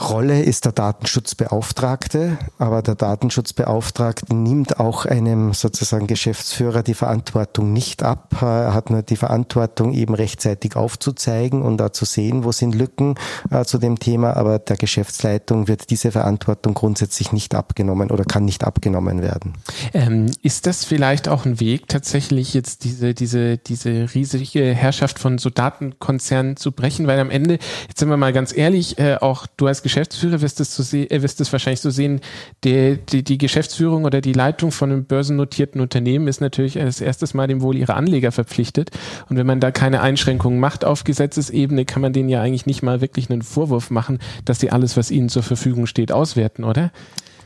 Rolle 0.00 0.42
ist 0.42 0.64
der 0.64 0.72
Datenschutzbeauftragte, 0.72 2.38
aber 2.58 2.82
der 2.82 2.94
Datenschutzbeauftragte 2.94 4.34
nimmt 4.34 4.80
auch 4.80 5.06
einem 5.06 5.52
sozusagen 5.52 6.06
Geschäftsführer 6.06 6.82
die 6.82 6.94
Verantwortung 6.94 7.72
nicht 7.72 8.02
ab. 8.02 8.36
Er 8.42 8.74
hat 8.74 8.90
nur 8.90 9.02
die 9.02 9.16
Verantwortung, 9.16 9.92
eben 9.92 10.14
rechtzeitig 10.14 10.76
aufzuzeigen 10.76 11.62
und 11.62 11.78
da 11.78 11.92
zu 11.92 12.04
sehen, 12.04 12.44
wo 12.44 12.52
sind 12.52 12.74
Lücken 12.74 13.14
äh, 13.50 13.64
zu 13.64 13.78
dem 13.78 13.98
Thema, 13.98 14.36
aber 14.36 14.58
der 14.58 14.76
Geschäftsleitung 14.76 15.68
wird 15.68 15.90
diese 15.90 16.10
Verantwortung 16.10 16.74
grundsätzlich 16.74 17.32
nicht 17.32 17.54
abgenommen 17.54 18.10
oder 18.10 18.24
kann 18.24 18.44
nicht 18.44 18.64
abgenommen 18.64 19.22
werden. 19.22 19.54
Ähm, 19.92 20.26
ist 20.42 20.66
das 20.66 20.84
vielleicht 20.84 21.28
auch 21.28 21.46
ein 21.46 21.60
Weg, 21.60 21.88
tatsächlich 21.88 22.52
jetzt 22.54 22.84
diese, 22.84 23.14
diese, 23.14 23.58
diese 23.58 24.12
riesige 24.14 24.74
Herrschaft 24.74 25.18
von 25.18 25.38
so 25.38 25.50
Datenkonzernen 25.50 26.56
zu 26.56 26.72
brechen? 26.72 27.06
Weil 27.06 27.20
am 27.20 27.30
Ende, 27.30 27.58
jetzt 27.88 28.00
sind 28.00 28.08
wir 28.08 28.16
mal 28.16 28.32
ganz 28.32 28.56
ehrlich, 28.56 28.98
äh, 28.98 29.16
auch 29.20 29.46
du 29.56 29.66
als 29.66 29.83
Geschäftsführer 29.84 30.40
wirst 30.40 30.58
es, 30.60 30.74
so 30.74 30.96
äh, 30.96 31.22
wirst 31.22 31.40
es 31.40 31.52
wahrscheinlich 31.52 31.80
so 31.80 31.90
sehen, 31.90 32.20
die, 32.64 32.98
die, 33.10 33.22
die 33.22 33.38
Geschäftsführung 33.38 34.04
oder 34.04 34.20
die 34.20 34.32
Leitung 34.32 34.72
von 34.72 34.90
einem 34.90 35.04
börsennotierten 35.04 35.80
Unternehmen 35.80 36.26
ist 36.26 36.40
natürlich 36.40 36.74
das 36.74 37.00
erste 37.00 37.24
Mal 37.36 37.46
dem 37.46 37.62
Wohl 37.62 37.76
ihrer 37.76 37.94
Anleger 37.94 38.32
verpflichtet. 38.32 38.90
Und 39.28 39.36
wenn 39.36 39.46
man 39.46 39.60
da 39.60 39.70
keine 39.70 40.00
Einschränkungen 40.00 40.58
macht 40.58 40.84
auf 40.84 41.04
Gesetzesebene, 41.04 41.84
kann 41.84 42.02
man 42.02 42.12
denen 42.12 42.28
ja 42.28 42.42
eigentlich 42.42 42.66
nicht 42.66 42.82
mal 42.82 43.00
wirklich 43.00 43.30
einen 43.30 43.42
Vorwurf 43.42 43.90
machen, 43.90 44.18
dass 44.44 44.58
sie 44.58 44.70
alles, 44.70 44.96
was 44.96 45.10
ihnen 45.10 45.28
zur 45.28 45.42
Verfügung 45.42 45.86
steht, 45.86 46.10
auswerten, 46.10 46.64
oder? 46.64 46.90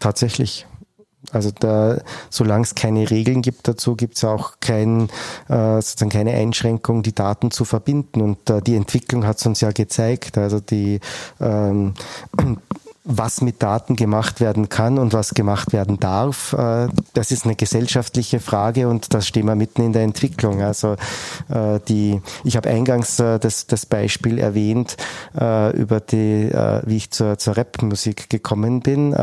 Tatsächlich. 0.01 0.67
Also 1.33 1.51
da, 1.51 1.99
solange 2.31 2.63
es 2.63 2.75
keine 2.75 3.11
Regeln 3.11 3.43
gibt 3.43 3.69
dazu, 3.69 3.97
gibt 3.97 4.17
es 4.17 4.25
auch 4.25 4.55
kein, 4.61 5.09
äh, 5.49 5.81
sozusagen 5.81 6.11
keine 6.11 6.33
Einschränkung, 6.33 7.03
die 7.03 7.15
Daten 7.15 7.51
zu 7.51 7.65
verbinden. 7.65 8.23
Und 8.23 8.49
äh, 8.49 8.63
die 8.63 8.77
Entwicklung 8.77 9.27
hat 9.27 9.39
es 9.39 9.47
uns 9.47 9.61
ja 9.61 9.73
gezeigt. 9.73 10.39
Also 10.39 10.61
die 10.61 11.01
ähm, 11.41 11.95
was 13.11 13.41
mit 13.41 13.63
Daten 13.63 13.97
gemacht 13.97 14.39
werden 14.39 14.69
kann 14.69 14.99
und 14.99 15.15
was 15.15 15.33
gemacht 15.33 15.73
werden 15.73 15.99
darf, 15.99 16.53
äh, 16.53 16.89
das 17.15 17.31
ist 17.31 17.47
eine 17.47 17.57
gesellschaftliche 17.57 18.39
Frage 18.39 18.87
und 18.87 19.13
da 19.13 19.21
stehen 19.21 19.47
wir 19.47 19.55
mitten 19.55 19.83
in 19.83 19.93
der 19.95 20.03
Entwicklung. 20.03 20.63
Also 20.63 20.97
die, 21.89 22.21
ich 22.45 22.57
habe 22.57 22.69
eingangs 22.69 23.17
das, 23.17 23.67
das 23.67 23.87
Beispiel 23.87 24.39
erwähnt 24.39 24.99
über 25.33 26.01
die, 26.01 26.51
wie 26.85 26.97
ich 26.97 27.11
zur, 27.11 27.39
zur 27.39 27.57
Rap-Musik 27.57 28.29
gekommen 28.29 28.81
bin. 28.81 29.15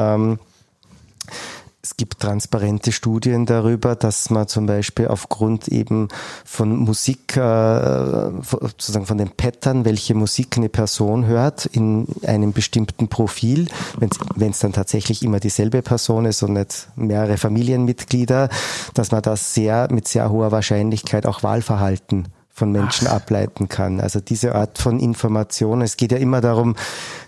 Es 1.86 1.98
gibt 1.98 2.20
transparente 2.20 2.92
Studien 2.92 3.46
darüber, 3.46 3.96
dass 3.96 4.32
man 4.32 4.48
zum 4.48 4.66
Beispiel 4.66 5.08
aufgrund 5.08 5.68
eben 5.68 6.08
von 6.44 6.76
Musik, 6.78 7.38
äh, 7.38 8.32
sozusagen 8.42 9.06
von 9.06 9.20
den 9.20 9.30
Pattern, 9.30 9.86
welche 9.86 10.16
Musik 10.16 10.58
eine 10.58 10.68
Person 10.68 11.28
hört, 11.28 11.68
in 11.68 12.08
einem 12.26 12.54
bestimmten 12.54 13.08
Profil, 13.08 13.68
wenn 14.00 14.50
es 14.50 14.58
dann 14.58 14.74
tatsächlich 14.74 15.22
immer 15.22 15.40
dieselbe 15.40 15.84
Person 15.84 16.26
ist 16.26 16.42
und 16.42 16.54
nicht 16.54 16.88
mehrere 16.96 17.38
Familienmitglieder, 17.38 18.50
dass 18.96 19.12
man 19.12 19.22
das 19.22 19.54
sehr 19.54 19.88
mit 19.92 20.08
sehr 20.08 20.32
hoher 20.32 20.52
Wahrscheinlichkeit 20.52 21.28
auch 21.28 21.44
Wahlverhalten 21.44 22.30
von 22.56 22.72
Menschen 22.72 23.08
Ach. 23.08 23.16
ableiten 23.16 23.68
kann. 23.68 24.00
Also 24.00 24.22
diese 24.22 24.56
Art 24.56 24.78
von 24.78 25.02
Information. 25.02 25.82
Es 25.82 25.98
geht 25.98 26.14
ja 26.14 26.18
immer 26.18 26.40
darum, 26.40 26.78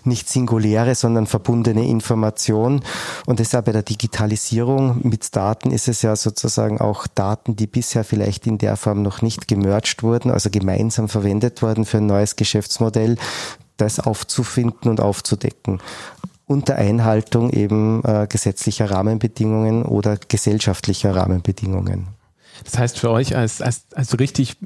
nicht 0.02 0.26
singuläre, 0.26 0.94
sondern 0.94 1.26
verbundene 1.26 1.86
Information. 1.86 2.82
Und 3.26 3.38
deshalb 3.38 3.66
bei 3.66 3.72
der 3.72 3.82
Digitalisierung 3.82 5.06
mit 5.06 5.36
Daten 5.36 5.70
ist 5.70 5.86
es 5.86 6.00
ja 6.00 6.16
sozusagen 6.16 6.80
auch 6.80 7.06
Daten, 7.06 7.56
die 7.56 7.66
bisher 7.66 8.04
vielleicht 8.04 8.46
in 8.46 8.56
der 8.56 8.78
Form 8.78 9.02
noch 9.02 9.20
nicht 9.20 9.48
gemerged 9.48 10.02
wurden, 10.02 10.30
also 10.30 10.48
gemeinsam 10.48 11.10
verwendet 11.10 11.60
worden 11.60 11.84
für 11.84 11.98
ein 11.98 12.06
neues 12.06 12.36
Geschäftsmodell, 12.36 13.18
das 13.76 14.00
aufzufinden 14.00 14.90
und 14.90 15.00
aufzudecken. 15.00 15.80
unter 16.46 16.76
Einhaltung 16.76 17.50
eben 17.50 18.02
äh, 18.04 18.26
gesetzlicher 18.26 18.90
Rahmenbedingungen 18.90 19.84
oder 19.84 20.16
gesellschaftlicher 20.16 21.14
Rahmenbedingungen. 21.14 22.08
Das 22.64 22.78
heißt 22.78 22.98
für 22.98 23.10
euch 23.10 23.36
als, 23.36 23.60
als, 23.60 23.82
als 23.94 24.18
richtig 24.18 24.56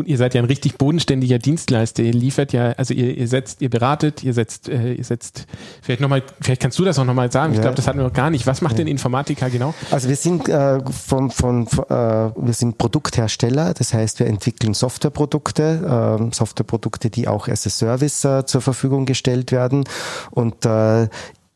ihr 0.00 0.16
seid 0.16 0.34
ja 0.34 0.40
ein 0.40 0.46
richtig 0.46 0.78
bodenständiger 0.78 1.38
Dienstleister. 1.38 2.02
Ihr 2.02 2.14
liefert 2.14 2.54
ja, 2.54 2.72
also 2.72 2.94
ihr, 2.94 3.16
ihr 3.16 3.28
setzt, 3.28 3.60
ihr 3.60 3.68
beratet, 3.68 4.24
ihr 4.24 4.32
setzt, 4.32 4.70
äh, 4.70 4.94
ihr 4.94 5.04
setzt, 5.04 5.46
vielleicht 5.82 6.00
nochmal, 6.00 6.22
vielleicht 6.40 6.62
kannst 6.62 6.78
du 6.78 6.84
das 6.84 6.98
auch 6.98 7.04
nochmal 7.04 7.30
sagen. 7.30 7.52
Ja. 7.52 7.58
Ich 7.58 7.62
glaube, 7.62 7.76
das 7.76 7.86
hatten 7.86 7.98
wir 7.98 8.04
noch 8.04 8.14
gar 8.14 8.30
nicht. 8.30 8.46
Was 8.46 8.62
macht 8.62 8.72
ja. 8.72 8.78
denn 8.78 8.86
Informatiker 8.86 9.50
genau? 9.50 9.74
Also 9.90 10.08
wir 10.08 10.16
sind 10.16 10.48
äh, 10.48 10.80
von, 10.90 11.30
von, 11.30 11.66
äh, 11.66 11.90
wir 11.90 12.54
sind 12.54 12.78
Produkthersteller, 12.78 13.74
das 13.74 13.92
heißt, 13.92 14.20
wir 14.20 14.26
entwickeln 14.26 14.72
Softwareprodukte, 14.72 16.18
äh, 16.30 16.34
Softwareprodukte, 16.34 17.10
die 17.10 17.28
auch 17.28 17.48
as 17.48 17.66
a 17.66 17.70
Service 17.70 18.24
äh, 18.24 18.46
zur 18.46 18.62
Verfügung 18.62 19.04
gestellt 19.04 19.52
werden. 19.52 19.84
Und 20.30 20.64
äh, 20.64 21.08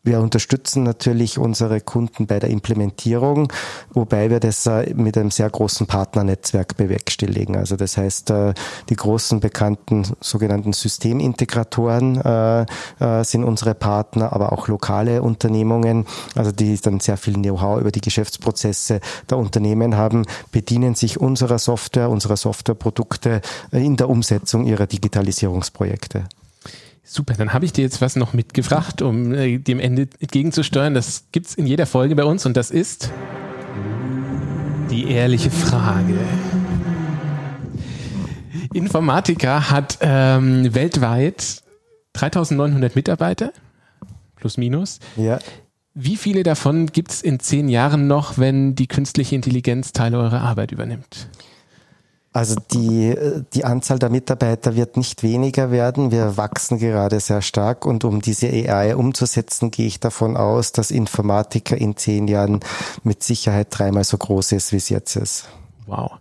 wir 0.06 0.20
unterstützen 0.20 0.84
natürlich 0.84 1.36
unsere 1.36 1.80
Kunden 1.80 2.28
bei 2.28 2.38
der 2.38 2.48
Implementierung, 2.48 3.52
wobei 3.92 4.30
wir 4.30 4.38
das 4.38 4.64
äh, 4.66 4.94
mit 4.94 5.18
einem 5.18 5.32
sehr 5.32 5.50
großen 5.50 5.88
Partnernetzwerk 5.88 6.76
bewerkstelligen. 6.76 7.56
Also 7.56 7.74
das 7.74 7.96
heißt, 7.96 8.30
äh, 8.30 8.54
die 8.88 8.94
großen 8.94 9.40
bekannten 9.40 10.06
sogenannten 10.20 10.72
Systemintegratoren 10.72 12.20
äh, 12.20 12.66
sind 13.24 13.42
unsere 13.42 13.74
Partner, 13.74 14.32
aber 14.32 14.52
auch 14.52 14.68
lokale 14.68 15.22
Unternehmungen, 15.22 16.06
also 16.36 16.52
die 16.52 16.80
dann 16.80 17.00
sehr 17.00 17.16
viel 17.16 17.34
Know-how 17.34 17.80
über 17.80 17.90
die 17.90 18.00
Geschäftsprozesse 18.00 19.00
der 19.28 19.38
Unternehmen 19.38 19.96
haben, 19.96 20.24
bedienen 20.52 20.94
sich 20.94 21.20
unserer 21.20 21.58
Software, 21.58 22.10
unserer 22.10 22.36
Softwareprodukte 22.36 23.40
in 23.72 23.96
der 23.96 24.08
Umsetzung 24.08 24.66
ihrer 24.66 24.86
Digitalisierungsprojekte. 24.86 26.28
Super, 27.08 27.34
dann 27.34 27.52
habe 27.52 27.64
ich 27.64 27.72
dir 27.72 27.82
jetzt 27.82 28.00
was 28.00 28.16
noch 28.16 28.32
mitgebracht, 28.32 29.00
um 29.00 29.32
äh, 29.32 29.58
dem 29.58 29.78
Ende 29.78 30.08
entgegenzusteuern. 30.18 30.92
Das 30.92 31.26
gibt's 31.30 31.54
in 31.54 31.64
jeder 31.64 31.86
Folge 31.86 32.16
bei 32.16 32.24
uns 32.24 32.44
und 32.46 32.56
das 32.56 32.72
ist 32.72 33.12
die 34.90 35.08
ehrliche 35.08 35.52
Frage. 35.52 36.18
Informatiker 38.74 39.70
hat 39.70 39.98
ähm, 40.00 40.74
weltweit 40.74 41.62
3900 42.14 42.96
Mitarbeiter, 42.96 43.52
plus 44.34 44.56
minus. 44.56 44.98
Ja. 45.16 45.38
Wie 45.94 46.16
viele 46.16 46.42
davon 46.42 46.86
gibt's 46.86 47.22
in 47.22 47.38
zehn 47.38 47.68
Jahren 47.68 48.08
noch, 48.08 48.36
wenn 48.36 48.74
die 48.74 48.88
künstliche 48.88 49.36
Intelligenz 49.36 49.92
Teile 49.92 50.18
eurer 50.18 50.40
Arbeit 50.40 50.72
übernimmt? 50.72 51.28
Also 52.36 52.56
die, 52.70 53.16
die 53.54 53.64
Anzahl 53.64 53.98
der 53.98 54.10
Mitarbeiter 54.10 54.76
wird 54.76 54.98
nicht 54.98 55.22
weniger 55.22 55.70
werden. 55.70 56.10
Wir 56.10 56.36
wachsen 56.36 56.78
gerade 56.78 57.18
sehr 57.18 57.40
stark 57.40 57.86
und 57.86 58.04
um 58.04 58.20
diese 58.20 58.48
AI 58.48 58.94
umzusetzen, 58.94 59.70
gehe 59.70 59.86
ich 59.86 60.00
davon 60.00 60.36
aus, 60.36 60.72
dass 60.72 60.90
Informatiker 60.90 61.78
in 61.78 61.96
zehn 61.96 62.28
Jahren 62.28 62.60
mit 63.04 63.22
Sicherheit 63.22 63.68
dreimal 63.70 64.04
so 64.04 64.18
groß 64.18 64.52
ist, 64.52 64.72
wie 64.72 64.76
es 64.76 64.90
jetzt 64.90 65.16
ist. 65.16 65.48
Wow. 65.86 66.18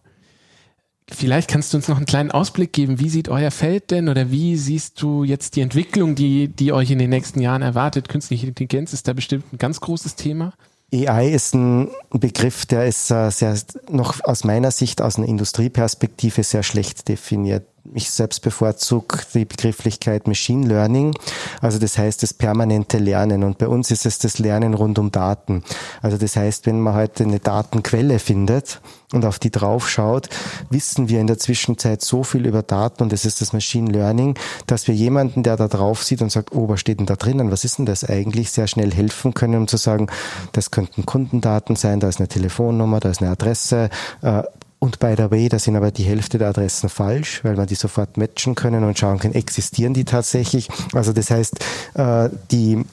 Vielleicht 1.11 1.49
kannst 1.49 1.73
du 1.73 1.77
uns 1.79 1.89
noch 1.89 1.97
einen 1.97 2.05
kleinen 2.05 2.31
Ausblick 2.31 2.71
geben. 2.71 2.97
Wie 3.01 3.09
sieht 3.09 3.27
euer 3.27 3.51
Feld 3.51 3.91
denn 3.91 4.07
oder 4.07 4.31
wie 4.31 4.55
siehst 4.55 5.01
du 5.01 5.25
jetzt 5.25 5.57
die 5.57 5.61
Entwicklung, 5.61 6.15
die, 6.15 6.47
die 6.47 6.71
euch 6.71 6.91
in 6.91 6.99
den 6.99 7.09
nächsten 7.09 7.41
Jahren 7.41 7.61
erwartet? 7.61 8.07
Künstliche 8.07 8.47
Intelligenz 8.47 8.93
ist 8.93 9.09
da 9.09 9.11
bestimmt 9.11 9.51
ein 9.51 9.57
ganz 9.57 9.81
großes 9.81 10.15
Thema. 10.15 10.53
AI 10.95 11.29
ist 11.29 11.53
ein 11.53 11.89
Begriff, 12.11 12.65
der 12.65 12.85
ist 12.85 13.11
äh, 13.11 13.29
sehr, 13.29 13.57
noch 13.89 14.23
aus 14.23 14.43
meiner 14.43 14.71
Sicht, 14.71 15.01
aus 15.01 15.17
einer 15.17 15.27
Industrieperspektive 15.27 16.43
sehr 16.43 16.63
schlecht 16.63 17.07
definiert 17.07 17.65
ich 17.93 18.09
selbst 18.09 18.41
bevorzuge 18.41 19.19
die 19.33 19.45
Begrifflichkeit 19.45 20.27
Machine 20.27 20.67
Learning, 20.67 21.13
also 21.61 21.79
das 21.79 21.97
heißt 21.97 22.23
das 22.23 22.33
permanente 22.33 22.97
Lernen. 22.97 23.43
Und 23.43 23.57
bei 23.57 23.67
uns 23.67 23.91
ist 23.91 24.05
es 24.05 24.19
das 24.19 24.39
Lernen 24.39 24.73
rund 24.73 24.99
um 24.99 25.11
Daten. 25.11 25.63
Also 26.01 26.17
das 26.17 26.35
heißt, 26.35 26.65
wenn 26.65 26.79
man 26.79 26.95
heute 26.95 27.23
eine 27.23 27.39
Datenquelle 27.39 28.19
findet 28.19 28.81
und 29.13 29.25
auf 29.25 29.39
die 29.39 29.51
draufschaut, 29.51 30.29
wissen 30.69 31.09
wir 31.09 31.21
in 31.21 31.27
der 31.27 31.37
Zwischenzeit 31.37 32.01
so 32.01 32.23
viel 32.23 32.45
über 32.45 32.63
Daten 32.63 33.03
und 33.03 33.11
das 33.11 33.25
ist 33.25 33.41
das 33.41 33.53
Machine 33.53 33.91
Learning, 33.91 34.37
dass 34.67 34.87
wir 34.87 34.95
jemanden, 34.95 35.43
der 35.43 35.57
da 35.57 35.67
drauf 35.67 36.03
sieht 36.03 36.21
und 36.21 36.31
sagt, 36.31 36.53
oh, 36.53 36.67
was 36.69 36.79
steht 36.79 36.99
denn 36.99 37.05
da 37.05 37.15
drinnen? 37.15 37.51
Was 37.51 37.63
ist 37.63 37.77
denn 37.77 37.85
das 37.85 38.03
eigentlich? 38.03 38.51
Sehr 38.51 38.67
schnell 38.67 38.93
helfen 38.93 39.33
können, 39.33 39.55
um 39.55 39.67
zu 39.67 39.77
sagen, 39.77 40.07
das 40.51 40.71
könnten 40.71 41.05
Kundendaten 41.05 41.75
sein, 41.75 41.99
da 41.99 42.09
ist 42.09 42.19
eine 42.19 42.27
Telefonnummer, 42.27 42.99
da 42.99 43.09
ist 43.09 43.21
eine 43.21 43.31
Adresse, 43.31 43.89
äh, 44.21 44.43
und 44.79 44.99
by 44.99 45.15
the 45.17 45.31
way, 45.31 45.49
da 45.49 45.57
sind 45.57 45.75
aber 45.75 45.91
die 45.91 46.03
Hälfte 46.03 46.37
der 46.37 46.49
Adressen 46.49 46.89
falsch, 46.89 47.43
weil 47.43 47.55
man 47.55 47.67
die 47.67 47.75
sofort 47.75 48.17
matchen 48.17 48.55
können 48.55 48.83
und 48.83 48.99
schauen 48.99 49.19
kann, 49.19 49.33
existieren 49.33 49.93
die 49.93 50.05
tatsächlich. 50.05 50.69
Also 50.93 51.13
das 51.13 51.31
heißt, 51.31 51.59
äh, 51.95 52.29
die 52.51 52.83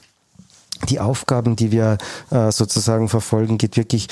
die 0.89 0.99
Aufgaben, 0.99 1.55
die 1.55 1.71
wir 1.71 1.97
äh, 2.29 2.51
sozusagen 2.51 3.07
verfolgen, 3.07 3.57
geht 3.57 3.77
wirklich 3.77 4.07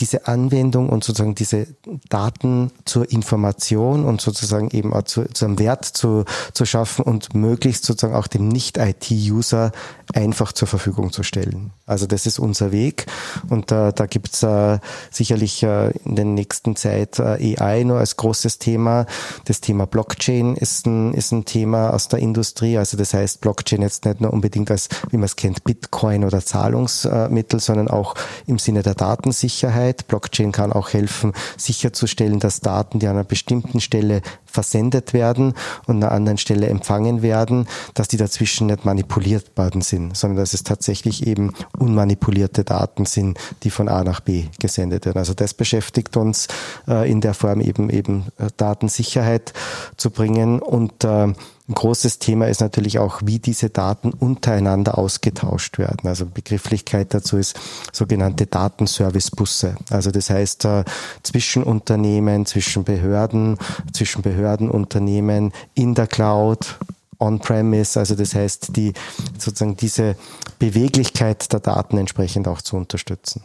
diese 0.00 0.26
Anwendung 0.26 0.88
und 0.88 1.04
sozusagen 1.04 1.34
diese 1.34 1.66
Daten 2.08 2.70
zur 2.84 3.10
Information 3.12 4.04
und 4.04 4.20
sozusagen 4.20 4.70
eben 4.70 4.92
auch 4.92 5.02
zu, 5.02 5.24
zu 5.26 5.44
einem 5.44 5.58
Wert 5.58 5.84
zu, 5.84 6.24
zu 6.54 6.64
schaffen 6.64 7.04
und 7.04 7.34
möglichst 7.34 7.84
sozusagen 7.84 8.14
auch 8.14 8.26
dem 8.26 8.48
Nicht-IT-User 8.48 9.70
einfach 10.14 10.52
zur 10.52 10.66
Verfügung 10.66 11.12
zu 11.12 11.22
stellen. 11.22 11.72
Also 11.86 12.06
das 12.06 12.26
ist 12.26 12.38
unser 12.38 12.72
Weg 12.72 13.06
und 13.50 13.70
äh, 13.70 13.92
da 13.92 14.06
gibt's 14.06 14.42
äh, 14.42 14.78
sicherlich 15.10 15.62
äh, 15.62 15.90
in 16.04 16.16
der 16.16 16.24
nächsten 16.24 16.74
Zeit 16.74 17.18
äh, 17.18 17.56
AI 17.58 17.84
nur 17.84 17.98
als 17.98 18.16
großes 18.16 18.58
Thema. 18.58 19.06
Das 19.44 19.60
Thema 19.60 19.86
Blockchain 19.86 20.56
ist 20.56 20.86
ein, 20.86 21.12
ist 21.12 21.32
ein 21.32 21.44
Thema 21.44 21.90
aus 21.90 22.08
der 22.08 22.20
Industrie. 22.20 22.78
Also 22.78 22.96
das 22.96 23.12
heißt 23.12 23.42
Blockchain 23.42 23.82
jetzt 23.82 24.06
nicht 24.06 24.20
nur 24.20 24.32
unbedingt 24.32 24.70
als, 24.70 24.88
wie 25.10 25.16
man 25.16 25.24
es 25.24 25.36
kennt, 25.36 25.64
Bitcoin 25.64 26.24
oder 26.24 26.44
Zahlungsmittel, 26.44 27.60
sondern 27.60 27.88
auch 27.88 28.14
im 28.46 28.58
Sinne 28.58 28.82
der 28.82 28.94
Datensicherheit 28.94 29.81
Sicherheit. 29.82 30.08
Blockchain 30.08 30.52
kann 30.52 30.72
auch 30.72 30.92
helfen, 30.92 31.32
sicherzustellen, 31.56 32.38
dass 32.38 32.60
Daten, 32.60 32.98
die 32.98 33.06
an 33.06 33.14
einer 33.14 33.24
bestimmten 33.24 33.80
Stelle 33.80 34.22
versendet 34.44 35.12
werden 35.12 35.54
und 35.86 35.96
an 35.96 36.02
einer 36.02 36.12
anderen 36.12 36.38
Stelle 36.38 36.68
empfangen 36.68 37.22
werden, 37.22 37.66
dass 37.94 38.08
die 38.08 38.16
dazwischen 38.16 38.66
nicht 38.66 38.84
manipuliert 38.84 39.56
worden 39.56 39.80
sind, 39.80 40.16
sondern 40.16 40.38
dass 40.38 40.54
es 40.54 40.62
tatsächlich 40.62 41.26
eben 41.26 41.52
unmanipulierte 41.78 42.64
Daten 42.64 43.06
sind, 43.06 43.38
die 43.62 43.70
von 43.70 43.88
A 43.88 44.04
nach 44.04 44.20
B 44.20 44.44
gesendet 44.60 45.06
werden. 45.06 45.18
Also 45.18 45.34
das 45.34 45.54
beschäftigt 45.54 46.16
uns 46.16 46.48
äh, 46.86 47.10
in 47.10 47.20
der 47.20 47.34
Form 47.34 47.60
eben 47.60 47.90
eben 47.90 48.26
äh, 48.38 48.48
Datensicherheit 48.56 49.52
zu 49.96 50.10
bringen 50.10 50.60
und 50.60 51.04
äh, 51.04 51.32
ein 51.72 51.74
großes 51.74 52.18
Thema 52.18 52.48
ist 52.48 52.60
natürlich 52.60 52.98
auch, 52.98 53.22
wie 53.24 53.38
diese 53.38 53.70
Daten 53.70 54.12
untereinander 54.12 54.98
ausgetauscht 54.98 55.78
werden. 55.78 56.06
Also 56.06 56.26
Begrifflichkeit 56.26 57.14
dazu 57.14 57.38
ist 57.38 57.58
sogenannte 57.92 58.46
Datenservicebusse. 58.46 59.76
Also 59.90 60.10
das 60.10 60.28
heißt, 60.28 60.66
äh, 60.66 60.84
zwischen 61.22 61.62
Unternehmen, 61.62 62.44
zwischen 62.44 62.84
Behörden, 62.84 63.56
zwischen 63.94 64.20
Behördenunternehmen 64.20 65.52
in 65.72 65.94
der 65.94 66.06
Cloud, 66.06 66.78
on-premise, 67.18 67.98
also 67.98 68.16
das 68.16 68.34
heißt, 68.34 68.76
die 68.76 68.92
sozusagen 69.38 69.76
diese 69.76 70.16
Beweglichkeit 70.58 71.50
der 71.52 71.60
Daten 71.60 71.96
entsprechend 71.96 72.48
auch 72.48 72.60
zu 72.60 72.76
unterstützen. 72.76 73.44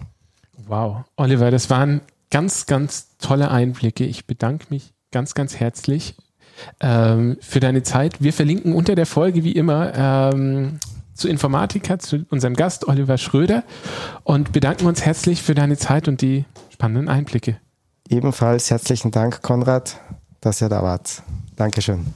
Wow, 0.67 1.05
Oliver, 1.15 1.49
das 1.49 1.69
waren 1.69 2.01
ganz, 2.29 2.65
ganz 2.65 3.07
tolle 3.19 3.51
Einblicke. 3.51 4.03
Ich 4.03 4.27
bedanke 4.27 4.65
mich 4.69 4.93
ganz, 5.11 5.33
ganz 5.33 5.55
herzlich 5.55 6.15
ähm, 6.79 7.37
für 7.41 7.59
deine 7.59 7.83
Zeit. 7.83 8.21
Wir 8.21 8.33
verlinken 8.33 8.73
unter 8.73 8.95
der 8.95 9.05
Folge 9.05 9.43
wie 9.43 9.51
immer 9.51 9.93
ähm, 9.95 10.79
zu 11.13 11.27
Informatiker, 11.27 11.99
zu 11.99 12.25
unserem 12.29 12.53
Gast 12.53 12.87
Oliver 12.87 13.17
Schröder 13.17 13.63
und 14.23 14.51
bedanken 14.51 14.85
uns 14.85 15.03
herzlich 15.03 15.41
für 15.41 15.55
deine 15.55 15.77
Zeit 15.77 16.07
und 16.07 16.21
die 16.21 16.45
spannenden 16.69 17.09
Einblicke. 17.09 17.57
Ebenfalls 18.09 18.69
herzlichen 18.69 19.11
Dank, 19.11 19.41
Konrad, 19.41 19.99
dass 20.41 20.61
ihr 20.61 20.69
da 20.69 20.81
wart. 20.81 21.23
Dankeschön. 21.55 22.13